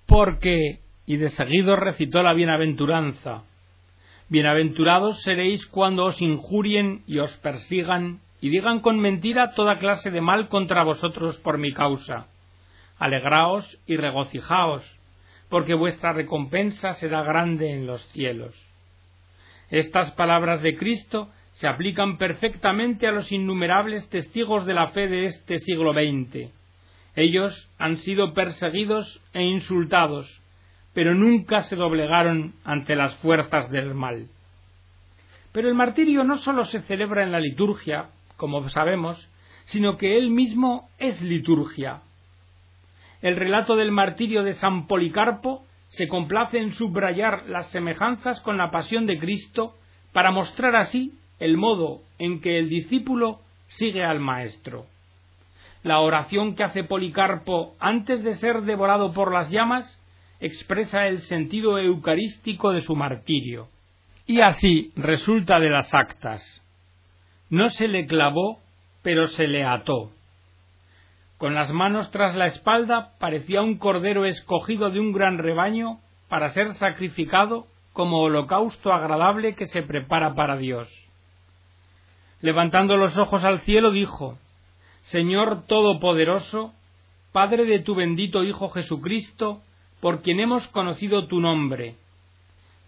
porque, 0.07 0.81
y 1.07 1.17
de 1.17 1.31
seguido 1.31 1.77
recitó 1.77 2.23
la 2.23 2.35
bienaventuranza, 2.35 3.43
Bienaventurados 4.31 5.23
seréis 5.23 5.67
cuando 5.69 6.05
os 6.05 6.21
injurien 6.21 7.03
y 7.07 7.19
os 7.19 7.35
persigan 7.39 8.21
y 8.43 8.51
digan 8.51 8.81
con 8.81 8.99
mentira 8.99 9.55
toda 9.55 9.79
clase 9.79 10.11
de 10.11 10.21
mal 10.21 10.51
contra 10.51 10.83
vosotros 10.85 11.39
por 11.39 11.57
mi 11.57 11.73
causa. 11.73 12.27
Alegraos 12.99 13.79
y 13.87 13.97
regocijaos, 13.97 14.85
porque 15.49 15.75
vuestra 15.75 16.13
recompensa 16.13 16.95
será 16.95 17.23
grande 17.23 17.71
en 17.73 17.87
los 17.87 18.05
cielos. 18.09 18.55
Estas 19.71 20.13
palabras 20.13 20.63
de 20.63 20.77
Cristo 20.77 21.31
se 21.55 21.67
aplican 21.67 22.19
perfectamente 22.19 23.07
a 23.07 23.13
los 23.13 23.31
innumerables 23.33 24.09
testigos 24.09 24.65
de 24.65 24.75
la 24.75 24.89
fe 24.89 25.09
de 25.09 25.25
este 25.25 25.59
siglo 25.59 25.93
XX. 25.93 26.51
Ellos 27.17 27.69
han 27.79 27.97
sido 27.97 28.33
perseguidos 28.33 29.21
e 29.33 29.43
insultados, 29.43 30.41
pero 30.95 31.15
nunca 31.15 31.63
se 31.63 31.77
doblegaron 31.77 32.55
ante 32.65 32.95
las 32.95 33.17
fuerzas 33.17 33.71
del 33.71 33.95
mal. 33.95 34.29
Pero 35.53 35.69
el 35.69 35.75
martirio 35.75 36.25
no 36.25 36.39
sólo 36.39 36.65
se 36.65 36.83
celebra 36.83 37.25
en 37.25 37.33
la 37.33 37.41
liturgia, 37.41 38.11
como 38.37 38.69
sabemos, 38.69 39.29
sino 39.65 39.97
que 39.97 40.17
él 40.17 40.31
mismo 40.31 40.89
es 40.99 41.21
liturgia. 41.21 42.03
El 43.23 43.37
relato 43.37 43.77
del 43.77 43.91
martirio 43.91 44.43
de 44.45 44.53
San 44.53 44.87
Policarpo 44.87 45.65
se 45.89 46.07
complace 46.07 46.59
en 46.59 46.73
subrayar 46.73 47.47
las 47.49 47.71
semejanzas 47.71 48.41
con 48.43 48.57
la 48.57 48.71
pasión 48.71 49.07
de 49.07 49.19
Cristo 49.19 49.75
para 50.13 50.31
mostrar 50.31 50.77
así 50.77 51.13
el 51.41 51.57
modo 51.57 52.01
en 52.19 52.41
que 52.41 52.59
el 52.59 52.69
discípulo 52.69 53.41
sigue 53.67 54.05
al 54.05 54.21
Maestro. 54.21 54.87
La 55.83 56.01
oración 56.01 56.55
que 56.55 56.65
hace 56.65 56.85
Policarpo 56.85 57.75
antes 57.79 58.23
de 58.23 58.35
ser 58.35 58.63
devorado 58.63 59.13
por 59.13 59.33
las 59.33 59.51
llamas 59.51 60.01
expresa 60.41 61.07
el 61.07 61.21
sentido 61.23 61.79
eucarístico 61.79 62.73
de 62.73 62.81
su 62.81 62.95
martirio. 62.95 63.69
Y 64.27 64.41
así 64.41 64.93
resulta 64.97 65.59
de 65.59 65.71
las 65.71 65.93
actas. 65.95 66.43
No 67.51 67.71
se 67.71 67.89
le 67.89 68.07
clavó, 68.07 68.59
pero 69.03 69.29
se 69.29 69.47
le 69.47 69.65
ató. 69.65 70.13
Con 71.39 71.55
las 71.55 71.71
manos 71.71 72.11
tras 72.11 72.35
la 72.35 72.47
espalda 72.47 73.13
parecía 73.21 73.63
un 73.63 73.79
cordero 73.79 74.25
escogido 74.25 74.91
de 74.91 74.99
un 74.99 75.13
gran 75.13 75.39
rebaño 75.39 76.01
para 76.29 76.51
ser 76.51 76.75
sacrificado 76.75 77.67
como 77.93 78.19
holocausto 78.19 78.93
agradable 78.93 79.55
que 79.55 79.67
se 79.67 79.83
prepara 79.83 80.35
para 80.35 80.57
Dios. 80.57 80.89
Levantando 82.41 82.97
los 82.97 83.17
ojos 83.17 83.45
al 83.45 83.61
cielo, 83.61 83.93
dijo 83.93 84.37
Señor 85.03 85.65
Todopoderoso, 85.67 86.73
Padre 87.31 87.67
de 87.67 87.79
tu 87.81 87.95
bendito 87.95 88.43
Hijo 88.43 88.71
Jesucristo, 88.71 89.63
por 90.01 90.23
quien 90.23 90.41
hemos 90.41 90.67
conocido 90.69 91.29
tu 91.29 91.41
nombre, 91.41 91.95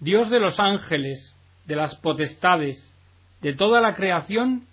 Dios 0.00 0.28
de 0.28 0.40
los 0.40 0.58
ángeles, 0.58 1.36
de 1.66 1.76
las 1.76 1.94
potestades, 1.96 2.78
de 3.42 3.54
toda 3.54 3.80
la 3.80 3.94
creación 3.94 4.66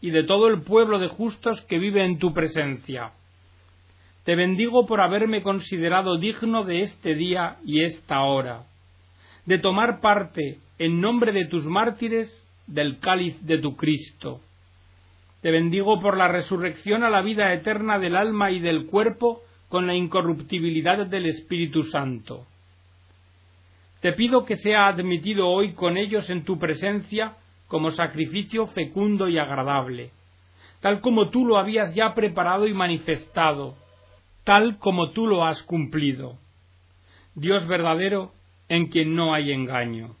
y 0.00 0.10
de 0.10 0.24
todo 0.24 0.48
el 0.48 0.62
pueblo 0.62 0.98
de 0.98 1.08
justos 1.08 1.60
que 1.62 1.78
vive 1.78 2.04
en 2.04 2.18
tu 2.18 2.34
presencia. 2.34 3.12
Te 4.24 4.34
bendigo 4.34 4.86
por 4.86 5.00
haberme 5.00 5.42
considerado 5.42 6.18
digno 6.18 6.64
de 6.64 6.82
este 6.82 7.14
día 7.14 7.56
y 7.64 7.82
esta 7.82 8.22
hora, 8.22 8.64
de 9.46 9.58
tomar 9.58 10.00
parte 10.00 10.58
en 10.78 11.00
nombre 11.00 11.32
de 11.32 11.46
tus 11.46 11.64
mártires 11.64 12.28
del 12.66 12.98
cáliz 12.98 13.40
de 13.46 13.58
tu 13.58 13.76
Cristo. 13.76 14.40
Te 15.40 15.50
bendigo 15.50 16.00
por 16.00 16.18
la 16.18 16.28
resurrección 16.28 17.02
a 17.02 17.10
la 17.10 17.22
vida 17.22 17.52
eterna 17.54 17.98
del 17.98 18.14
alma 18.14 18.50
y 18.50 18.60
del 18.60 18.86
cuerpo 18.86 19.40
con 19.70 19.86
la 19.86 19.94
incorruptibilidad 19.94 21.06
del 21.06 21.26
Espíritu 21.26 21.84
Santo. 21.84 22.46
Te 24.00 24.12
pido 24.12 24.44
que 24.44 24.56
sea 24.56 24.88
admitido 24.88 25.48
hoy 25.48 25.72
con 25.72 25.96
ellos 25.96 26.28
en 26.28 26.44
tu 26.44 26.58
presencia 26.58 27.36
como 27.68 27.90
sacrificio 27.90 28.66
fecundo 28.66 29.28
y 29.28 29.38
agradable, 29.38 30.10
tal 30.80 31.00
como 31.00 31.30
tú 31.30 31.46
lo 31.46 31.56
habías 31.56 31.94
ya 31.94 32.14
preparado 32.14 32.66
y 32.66 32.74
manifestado, 32.74 33.76
tal 34.44 34.78
como 34.78 35.10
tú 35.10 35.26
lo 35.26 35.44
has 35.44 35.62
cumplido. 35.62 36.38
Dios 37.34 37.66
verdadero, 37.66 38.32
en 38.68 38.88
quien 38.88 39.14
no 39.14 39.34
hay 39.34 39.52
engaño. 39.52 40.14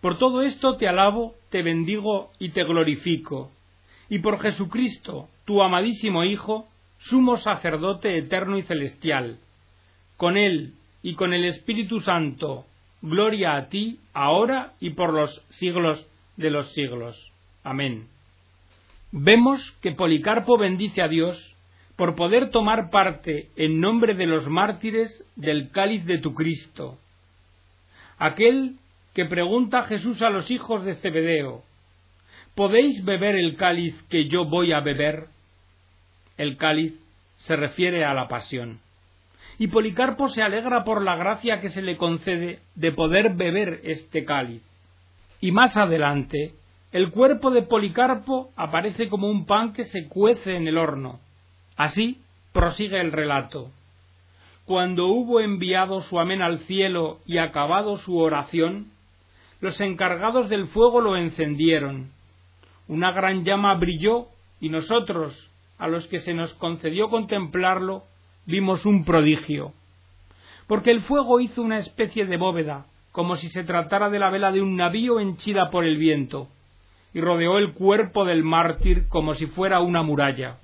Por 0.00 0.18
todo 0.18 0.42
esto 0.42 0.76
te 0.76 0.86
alabo, 0.86 1.34
te 1.50 1.62
bendigo 1.62 2.30
y 2.38 2.50
te 2.50 2.64
glorifico, 2.64 3.50
y 4.08 4.20
por 4.20 4.40
Jesucristo, 4.40 5.28
tu 5.44 5.62
amadísimo 5.62 6.24
Hijo, 6.24 6.68
sumo 6.98 7.36
sacerdote 7.36 8.16
eterno 8.16 8.58
y 8.58 8.62
celestial. 8.62 9.38
Con 10.16 10.36
Él 10.36 10.74
y 11.02 11.14
con 11.14 11.32
el 11.32 11.44
Espíritu 11.44 12.00
Santo, 12.00 12.64
gloria 13.02 13.56
a 13.56 13.68
ti, 13.68 13.98
ahora 14.14 14.74
y 14.80 14.90
por 14.90 15.12
los 15.12 15.44
siglos 15.50 16.06
de 16.36 16.50
los 16.50 16.72
siglos. 16.72 17.32
Amén. 17.64 18.08
Vemos 19.10 19.60
que 19.82 19.92
Policarpo 19.92 20.58
bendice 20.58 21.02
a 21.02 21.08
Dios 21.08 21.56
por 21.98 22.14
poder 22.14 22.50
tomar 22.52 22.90
parte 22.90 23.48
en 23.56 23.80
nombre 23.80 24.14
de 24.14 24.26
los 24.26 24.46
mártires 24.46 25.10
del 25.34 25.72
cáliz 25.72 26.06
de 26.06 26.18
tu 26.18 26.32
Cristo. 26.32 26.96
Aquel 28.18 28.76
que 29.14 29.24
pregunta 29.24 29.80
a 29.80 29.86
Jesús 29.86 30.22
a 30.22 30.30
los 30.30 30.48
hijos 30.48 30.84
de 30.84 30.94
Zebedeo, 30.94 31.64
¿podéis 32.54 33.04
beber 33.04 33.34
el 33.34 33.56
cáliz 33.56 34.00
que 34.08 34.28
yo 34.28 34.44
voy 34.44 34.70
a 34.70 34.78
beber? 34.78 35.24
El 36.36 36.56
cáliz 36.56 36.94
se 37.38 37.56
refiere 37.56 38.04
a 38.04 38.14
la 38.14 38.28
pasión. 38.28 38.78
Y 39.58 39.66
Policarpo 39.66 40.28
se 40.28 40.40
alegra 40.40 40.84
por 40.84 41.02
la 41.02 41.16
gracia 41.16 41.58
que 41.60 41.70
se 41.70 41.82
le 41.82 41.96
concede 41.96 42.60
de 42.76 42.92
poder 42.92 43.34
beber 43.34 43.80
este 43.82 44.24
cáliz. 44.24 44.62
Y 45.40 45.50
más 45.50 45.76
adelante, 45.76 46.52
el 46.92 47.10
cuerpo 47.10 47.50
de 47.50 47.62
Policarpo 47.62 48.52
aparece 48.54 49.08
como 49.08 49.26
un 49.26 49.46
pan 49.46 49.72
que 49.72 49.86
se 49.86 50.08
cuece 50.08 50.54
en 50.54 50.68
el 50.68 50.78
horno. 50.78 51.18
Así 51.78 52.20
prosigue 52.52 53.00
el 53.00 53.12
relato. 53.12 53.70
cuando 54.66 55.06
hubo 55.06 55.40
enviado 55.40 56.02
su 56.02 56.18
amén 56.18 56.42
al 56.42 56.58
cielo 56.66 57.20
y 57.24 57.38
acabado 57.38 57.96
su 57.96 58.18
oración, 58.18 58.88
los 59.60 59.80
encargados 59.80 60.50
del 60.50 60.66
fuego 60.66 61.00
lo 61.00 61.16
encendieron. 61.16 62.10
Una 62.86 63.12
gran 63.12 63.44
llama 63.44 63.74
brilló 63.76 64.26
y 64.60 64.68
nosotros, 64.68 65.48
a 65.78 65.88
los 65.88 66.06
que 66.08 66.20
se 66.20 66.34
nos 66.34 66.52
concedió 66.54 67.08
contemplarlo, 67.08 68.02
vimos 68.44 68.84
un 68.84 69.04
prodigio. 69.06 69.72
Porque 70.66 70.90
el 70.90 71.00
fuego 71.00 71.40
hizo 71.40 71.62
una 71.62 71.78
especie 71.78 72.26
de 72.26 72.36
bóveda, 72.36 72.86
como 73.10 73.36
si 73.36 73.48
se 73.48 73.64
tratara 73.64 74.10
de 74.10 74.18
la 74.18 74.30
vela 74.30 74.52
de 74.52 74.60
un 74.60 74.76
navío 74.76 75.20
henchida 75.20 75.70
por 75.70 75.84
el 75.84 75.96
viento, 75.96 76.48
y 77.14 77.20
rodeó 77.22 77.56
el 77.56 77.72
cuerpo 77.72 78.26
del 78.26 78.42
mártir 78.42 79.08
como 79.08 79.34
si 79.34 79.46
fuera 79.46 79.80
una 79.80 80.02
muralla 80.02 80.58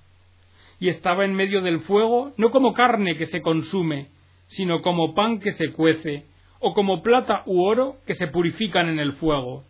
y 0.84 0.90
estaba 0.90 1.24
en 1.24 1.32
medio 1.32 1.62
del 1.62 1.80
fuego 1.80 2.34
no 2.36 2.50
como 2.50 2.74
carne 2.74 3.16
que 3.16 3.24
se 3.24 3.40
consume, 3.40 4.08
sino 4.48 4.82
como 4.82 5.14
pan 5.14 5.40
que 5.40 5.54
se 5.54 5.72
cuece, 5.72 6.26
o 6.60 6.74
como 6.74 7.02
plata 7.02 7.42
u 7.46 7.64
oro 7.64 7.96
que 8.06 8.12
se 8.12 8.26
purifican 8.26 8.90
en 8.90 8.98
el 8.98 9.14
fuego. 9.14 9.64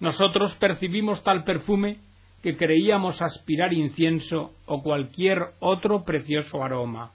Nosotros 0.00 0.56
percibimos 0.56 1.22
tal 1.22 1.44
perfume 1.44 1.98
que 2.42 2.56
creíamos 2.56 3.22
aspirar 3.22 3.72
incienso 3.72 4.52
o 4.66 4.82
cualquier 4.82 5.38
otro 5.60 6.02
precioso 6.02 6.64
aroma. 6.64 7.12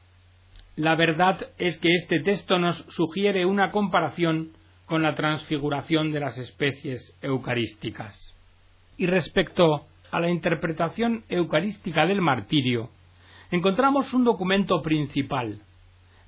La 0.77 0.95
verdad 0.95 1.49
es 1.57 1.77
que 1.79 1.89
este 1.95 2.21
texto 2.21 2.59
nos 2.59 2.77
sugiere 2.95 3.45
una 3.45 3.71
comparación 3.71 4.53
con 4.85 5.03
la 5.03 5.15
transfiguración 5.15 6.13
de 6.13 6.21
las 6.21 6.37
especies 6.37 7.13
eucarísticas. 7.21 8.15
Y 8.95 9.05
respecto 9.05 9.85
a 10.11 10.19
la 10.19 10.29
interpretación 10.29 11.23
eucarística 11.29 12.05
del 12.05 12.21
martirio, 12.21 12.89
encontramos 13.51 14.13
un 14.13 14.23
documento 14.23 14.81
principal, 14.81 15.61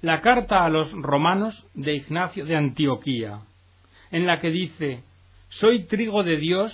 la 0.02 0.22
carta 0.22 0.66
a 0.66 0.70
los 0.70 0.92
romanos 0.94 1.68
de 1.74 1.96
Ignacio 1.96 2.46
de 2.46 2.56
Antioquía, 2.56 3.42
en 4.12 4.26
la 4.26 4.40
que 4.40 4.50
dice 4.50 5.04
Soy 5.50 5.86
trigo 5.86 6.24
de 6.24 6.38
Dios 6.38 6.72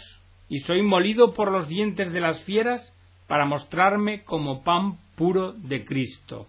y 0.50 0.60
soy 0.60 0.82
molido 0.82 1.34
por 1.34 1.52
los 1.52 1.68
dientes 1.68 2.12
de 2.14 2.22
las 2.22 2.44
fieras 2.44 2.94
para 3.28 3.46
mostrarme 3.46 4.24
como 4.24 4.64
pan 4.64 4.98
puro 5.16 5.54
de 5.54 5.86
Cristo. 5.86 6.48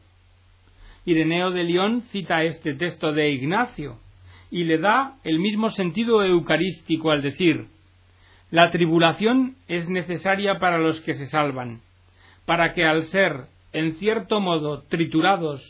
Ireneo 1.04 1.50
de 1.50 1.64
León 1.64 2.02
cita 2.10 2.42
este 2.42 2.74
texto 2.74 3.12
de 3.12 3.30
Ignacio 3.30 3.98
y 4.50 4.64
le 4.64 4.78
da 4.78 5.18
el 5.24 5.38
mismo 5.38 5.70
sentido 5.70 6.24
eucarístico 6.24 7.10
al 7.10 7.22
decir 7.22 7.68
la 8.50 8.70
tribulación 8.70 9.56
es 9.66 9.88
necesaria 9.88 10.58
para 10.58 10.78
los 10.78 11.00
que 11.00 11.14
se 11.14 11.26
salvan, 11.26 11.80
para 12.44 12.72
que 12.74 12.84
al 12.84 13.04
ser, 13.04 13.46
en 13.72 13.96
cierto 13.96 14.40
modo, 14.40 14.82
triturados 14.82 15.62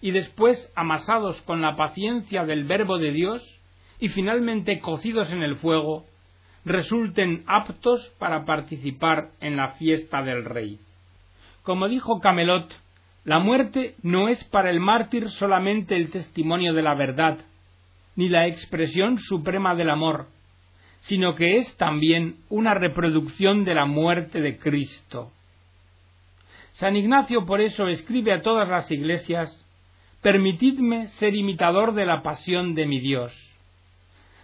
y 0.00 0.12
después 0.12 0.72
amasados 0.76 1.42
con 1.42 1.60
la 1.60 1.76
paciencia 1.76 2.44
del 2.44 2.64
Verbo 2.64 2.98
de 2.98 3.10
Dios 3.10 3.42
y 3.98 4.08
finalmente 4.08 4.80
cocidos 4.80 5.30
en 5.32 5.42
el 5.42 5.56
fuego, 5.56 6.04
resulten 6.64 7.42
aptos 7.46 8.14
para 8.18 8.44
participar 8.44 9.30
en 9.40 9.56
la 9.56 9.72
fiesta 9.72 10.22
del 10.22 10.44
Rey. 10.44 10.78
Como 11.62 11.88
dijo 11.88 12.20
Camelot, 12.20 12.72
la 13.24 13.38
muerte 13.38 13.96
no 14.02 14.28
es 14.28 14.42
para 14.44 14.70
el 14.70 14.80
mártir 14.80 15.28
solamente 15.30 15.96
el 15.96 16.10
testimonio 16.10 16.72
de 16.72 16.82
la 16.82 16.94
verdad, 16.94 17.38
ni 18.16 18.28
la 18.28 18.46
expresión 18.46 19.18
suprema 19.18 19.74
del 19.74 19.90
amor, 19.90 20.28
sino 21.02 21.34
que 21.34 21.56
es 21.56 21.76
también 21.76 22.36
una 22.48 22.74
reproducción 22.74 23.64
de 23.64 23.74
la 23.74 23.86
muerte 23.86 24.40
de 24.40 24.58
Cristo. 24.58 25.30
San 26.74 26.96
Ignacio 26.96 27.46
por 27.46 27.60
eso 27.60 27.88
escribe 27.88 28.32
a 28.32 28.42
todas 28.42 28.68
las 28.68 28.90
iglesias 28.90 29.56
Permitidme 30.22 31.08
ser 31.18 31.34
imitador 31.34 31.94
de 31.94 32.04
la 32.04 32.22
pasión 32.22 32.74
de 32.74 32.84
mi 32.84 33.00
Dios. 33.00 33.32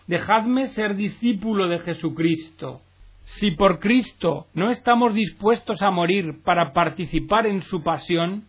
Dejadme 0.06 0.68
ser 0.68 0.96
discípulo 0.96 1.68
de 1.68 1.80
Jesucristo. 1.80 2.80
Si 3.24 3.50
por 3.50 3.78
Cristo 3.78 4.46
no 4.54 4.70
estamos 4.70 5.12
dispuestos 5.12 5.82
a 5.82 5.90
morir 5.90 6.42
para 6.44 6.72
participar 6.72 7.46
en 7.46 7.60
su 7.60 7.82
pasión, 7.82 8.44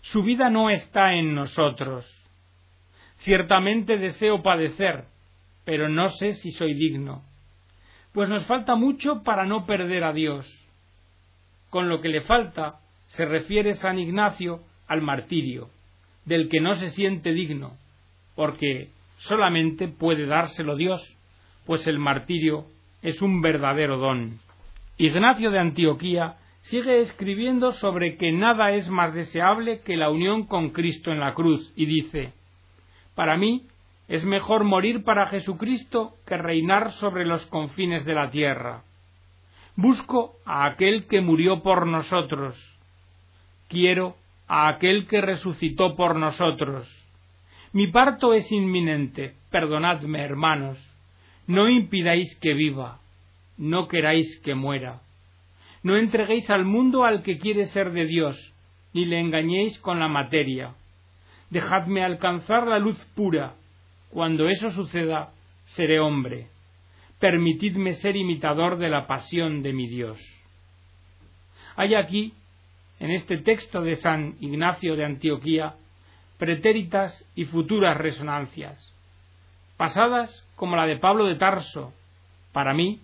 su 0.00 0.22
vida 0.22 0.48
no 0.48 0.70
está 0.70 1.12
en 1.12 1.34
nosotros. 1.34 2.06
Ciertamente 3.18 3.98
deseo 3.98 4.42
padecer, 4.42 5.04
pero 5.66 5.90
no 5.90 6.10
sé 6.12 6.34
si 6.34 6.52
soy 6.52 6.72
digno 6.72 7.22
pues 8.12 8.28
nos 8.28 8.44
falta 8.46 8.74
mucho 8.74 9.22
para 9.22 9.46
no 9.46 9.64
perder 9.64 10.04
a 10.04 10.12
Dios. 10.12 10.46
Con 11.70 11.88
lo 11.88 12.00
que 12.00 12.08
le 12.08 12.22
falta 12.22 12.80
se 13.08 13.24
refiere 13.24 13.74
San 13.74 13.98
Ignacio 13.98 14.60
al 14.86 15.02
martirio, 15.02 15.70
del 16.24 16.48
que 16.48 16.60
no 16.60 16.74
se 16.76 16.90
siente 16.90 17.32
digno, 17.32 17.76
porque 18.34 18.90
solamente 19.18 19.88
puede 19.88 20.26
dárselo 20.26 20.76
Dios, 20.76 21.00
pues 21.66 21.86
el 21.86 21.98
martirio 21.98 22.66
es 23.02 23.22
un 23.22 23.40
verdadero 23.40 23.98
don. 23.98 24.38
Ignacio 24.98 25.50
de 25.50 25.58
Antioquía 25.58 26.36
sigue 26.62 27.00
escribiendo 27.00 27.72
sobre 27.72 28.16
que 28.16 28.32
nada 28.32 28.72
es 28.72 28.88
más 28.88 29.14
deseable 29.14 29.80
que 29.80 29.96
la 29.96 30.10
unión 30.10 30.46
con 30.46 30.70
Cristo 30.70 31.10
en 31.10 31.20
la 31.20 31.34
cruz 31.34 31.72
y 31.74 31.86
dice 31.86 32.32
Para 33.14 33.36
mí 33.36 33.66
es 34.12 34.26
mejor 34.26 34.64
morir 34.64 35.04
para 35.04 35.24
Jesucristo 35.28 36.16
que 36.26 36.36
reinar 36.36 36.92
sobre 36.92 37.24
los 37.24 37.46
confines 37.46 38.04
de 38.04 38.14
la 38.14 38.30
tierra. 38.30 38.82
Busco 39.74 40.34
a 40.44 40.66
aquel 40.66 41.06
que 41.06 41.22
murió 41.22 41.62
por 41.62 41.86
nosotros. 41.86 42.54
Quiero 43.68 44.16
a 44.48 44.68
aquel 44.68 45.06
que 45.06 45.22
resucitó 45.22 45.96
por 45.96 46.16
nosotros. 46.16 46.86
Mi 47.72 47.86
parto 47.86 48.34
es 48.34 48.52
inminente. 48.52 49.32
Perdonadme, 49.50 50.22
hermanos. 50.22 50.78
No 51.46 51.70
impidáis 51.70 52.38
que 52.38 52.52
viva. 52.52 52.98
No 53.56 53.88
queráis 53.88 54.42
que 54.44 54.54
muera. 54.54 55.00
No 55.82 55.96
entreguéis 55.96 56.50
al 56.50 56.66
mundo 56.66 57.04
al 57.04 57.22
que 57.22 57.38
quiere 57.38 57.64
ser 57.68 57.92
de 57.92 58.04
Dios, 58.04 58.36
ni 58.92 59.06
le 59.06 59.20
engañéis 59.20 59.78
con 59.78 60.00
la 60.00 60.08
materia. 60.08 60.74
Dejadme 61.48 62.04
alcanzar 62.04 62.66
la 62.66 62.78
luz 62.78 62.98
pura, 63.14 63.54
cuando 64.12 64.50
eso 64.50 64.70
suceda, 64.70 65.32
seré 65.64 65.98
hombre. 65.98 66.48
Permitidme 67.18 67.94
ser 67.94 68.14
imitador 68.14 68.76
de 68.76 68.90
la 68.90 69.06
pasión 69.06 69.62
de 69.62 69.72
mi 69.72 69.88
Dios. 69.88 70.18
Hay 71.76 71.94
aquí, 71.94 72.34
en 73.00 73.10
este 73.10 73.38
texto 73.38 73.80
de 73.80 73.96
San 73.96 74.36
Ignacio 74.40 74.96
de 74.96 75.06
Antioquía, 75.06 75.76
pretéritas 76.36 77.26
y 77.34 77.46
futuras 77.46 77.96
resonancias, 77.96 78.94
pasadas 79.78 80.46
como 80.56 80.76
la 80.76 80.86
de 80.86 80.98
Pablo 80.98 81.24
de 81.24 81.36
Tarso, 81.36 81.94
para 82.52 82.74
mí, 82.74 83.00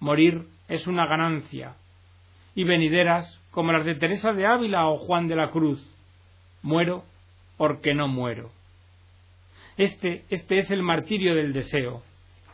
morir 0.00 0.46
es 0.68 0.86
una 0.86 1.06
ganancia, 1.06 1.74
y 2.54 2.64
venideras 2.64 3.42
como 3.50 3.72
las 3.72 3.84
de 3.84 3.96
Teresa 3.96 4.32
de 4.32 4.46
Ávila 4.46 4.88
o 4.88 4.96
Juan 4.96 5.28
de 5.28 5.36
la 5.36 5.50
Cruz, 5.50 5.86
muero 6.62 7.04
porque 7.58 7.94
no 7.94 8.08
muero. 8.08 8.55
Este, 9.76 10.24
este 10.30 10.58
es 10.58 10.70
el 10.70 10.82
martirio 10.82 11.34
del 11.34 11.52
deseo, 11.52 12.02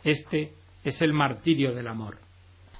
este 0.03 0.53
es 0.83 1.01
el 1.01 1.13
martirio 1.13 1.73
del 1.73 1.87
amor. 1.87 2.17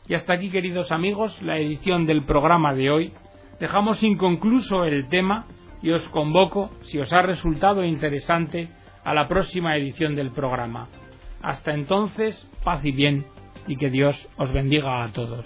Y 0.08 0.15
hasta 0.15 0.34
aquí, 0.34 0.49
queridos 0.49 0.91
amigos, 0.91 1.41
la 1.41 1.58
edición 1.58 2.06
del 2.06 2.25
programa 2.25 2.73
de 2.73 2.89
hoy. 2.89 3.13
Dejamos 3.60 4.03
inconcluso 4.03 4.84
el 4.84 5.08
tema 5.08 5.45
y 5.82 5.91
os 5.91 6.08
convoco, 6.10 6.71
si 6.82 6.99
os 6.99 7.12
ha 7.13 7.21
resultado 7.21 7.86
interesante, 7.86 8.69
a 9.06 9.13
la 9.13 9.27
próxima 9.27 9.77
edición 9.77 10.15
del 10.15 10.32
programa. 10.32 10.89
Hasta 11.41 11.73
entonces, 11.73 12.49
paz 12.63 12.84
y 12.84 12.91
bien, 12.91 13.25
y 13.67 13.77
que 13.77 13.89
Dios 13.89 14.29
os 14.38 14.51
bendiga 14.51 15.03
a 15.03 15.13
todos. 15.13 15.45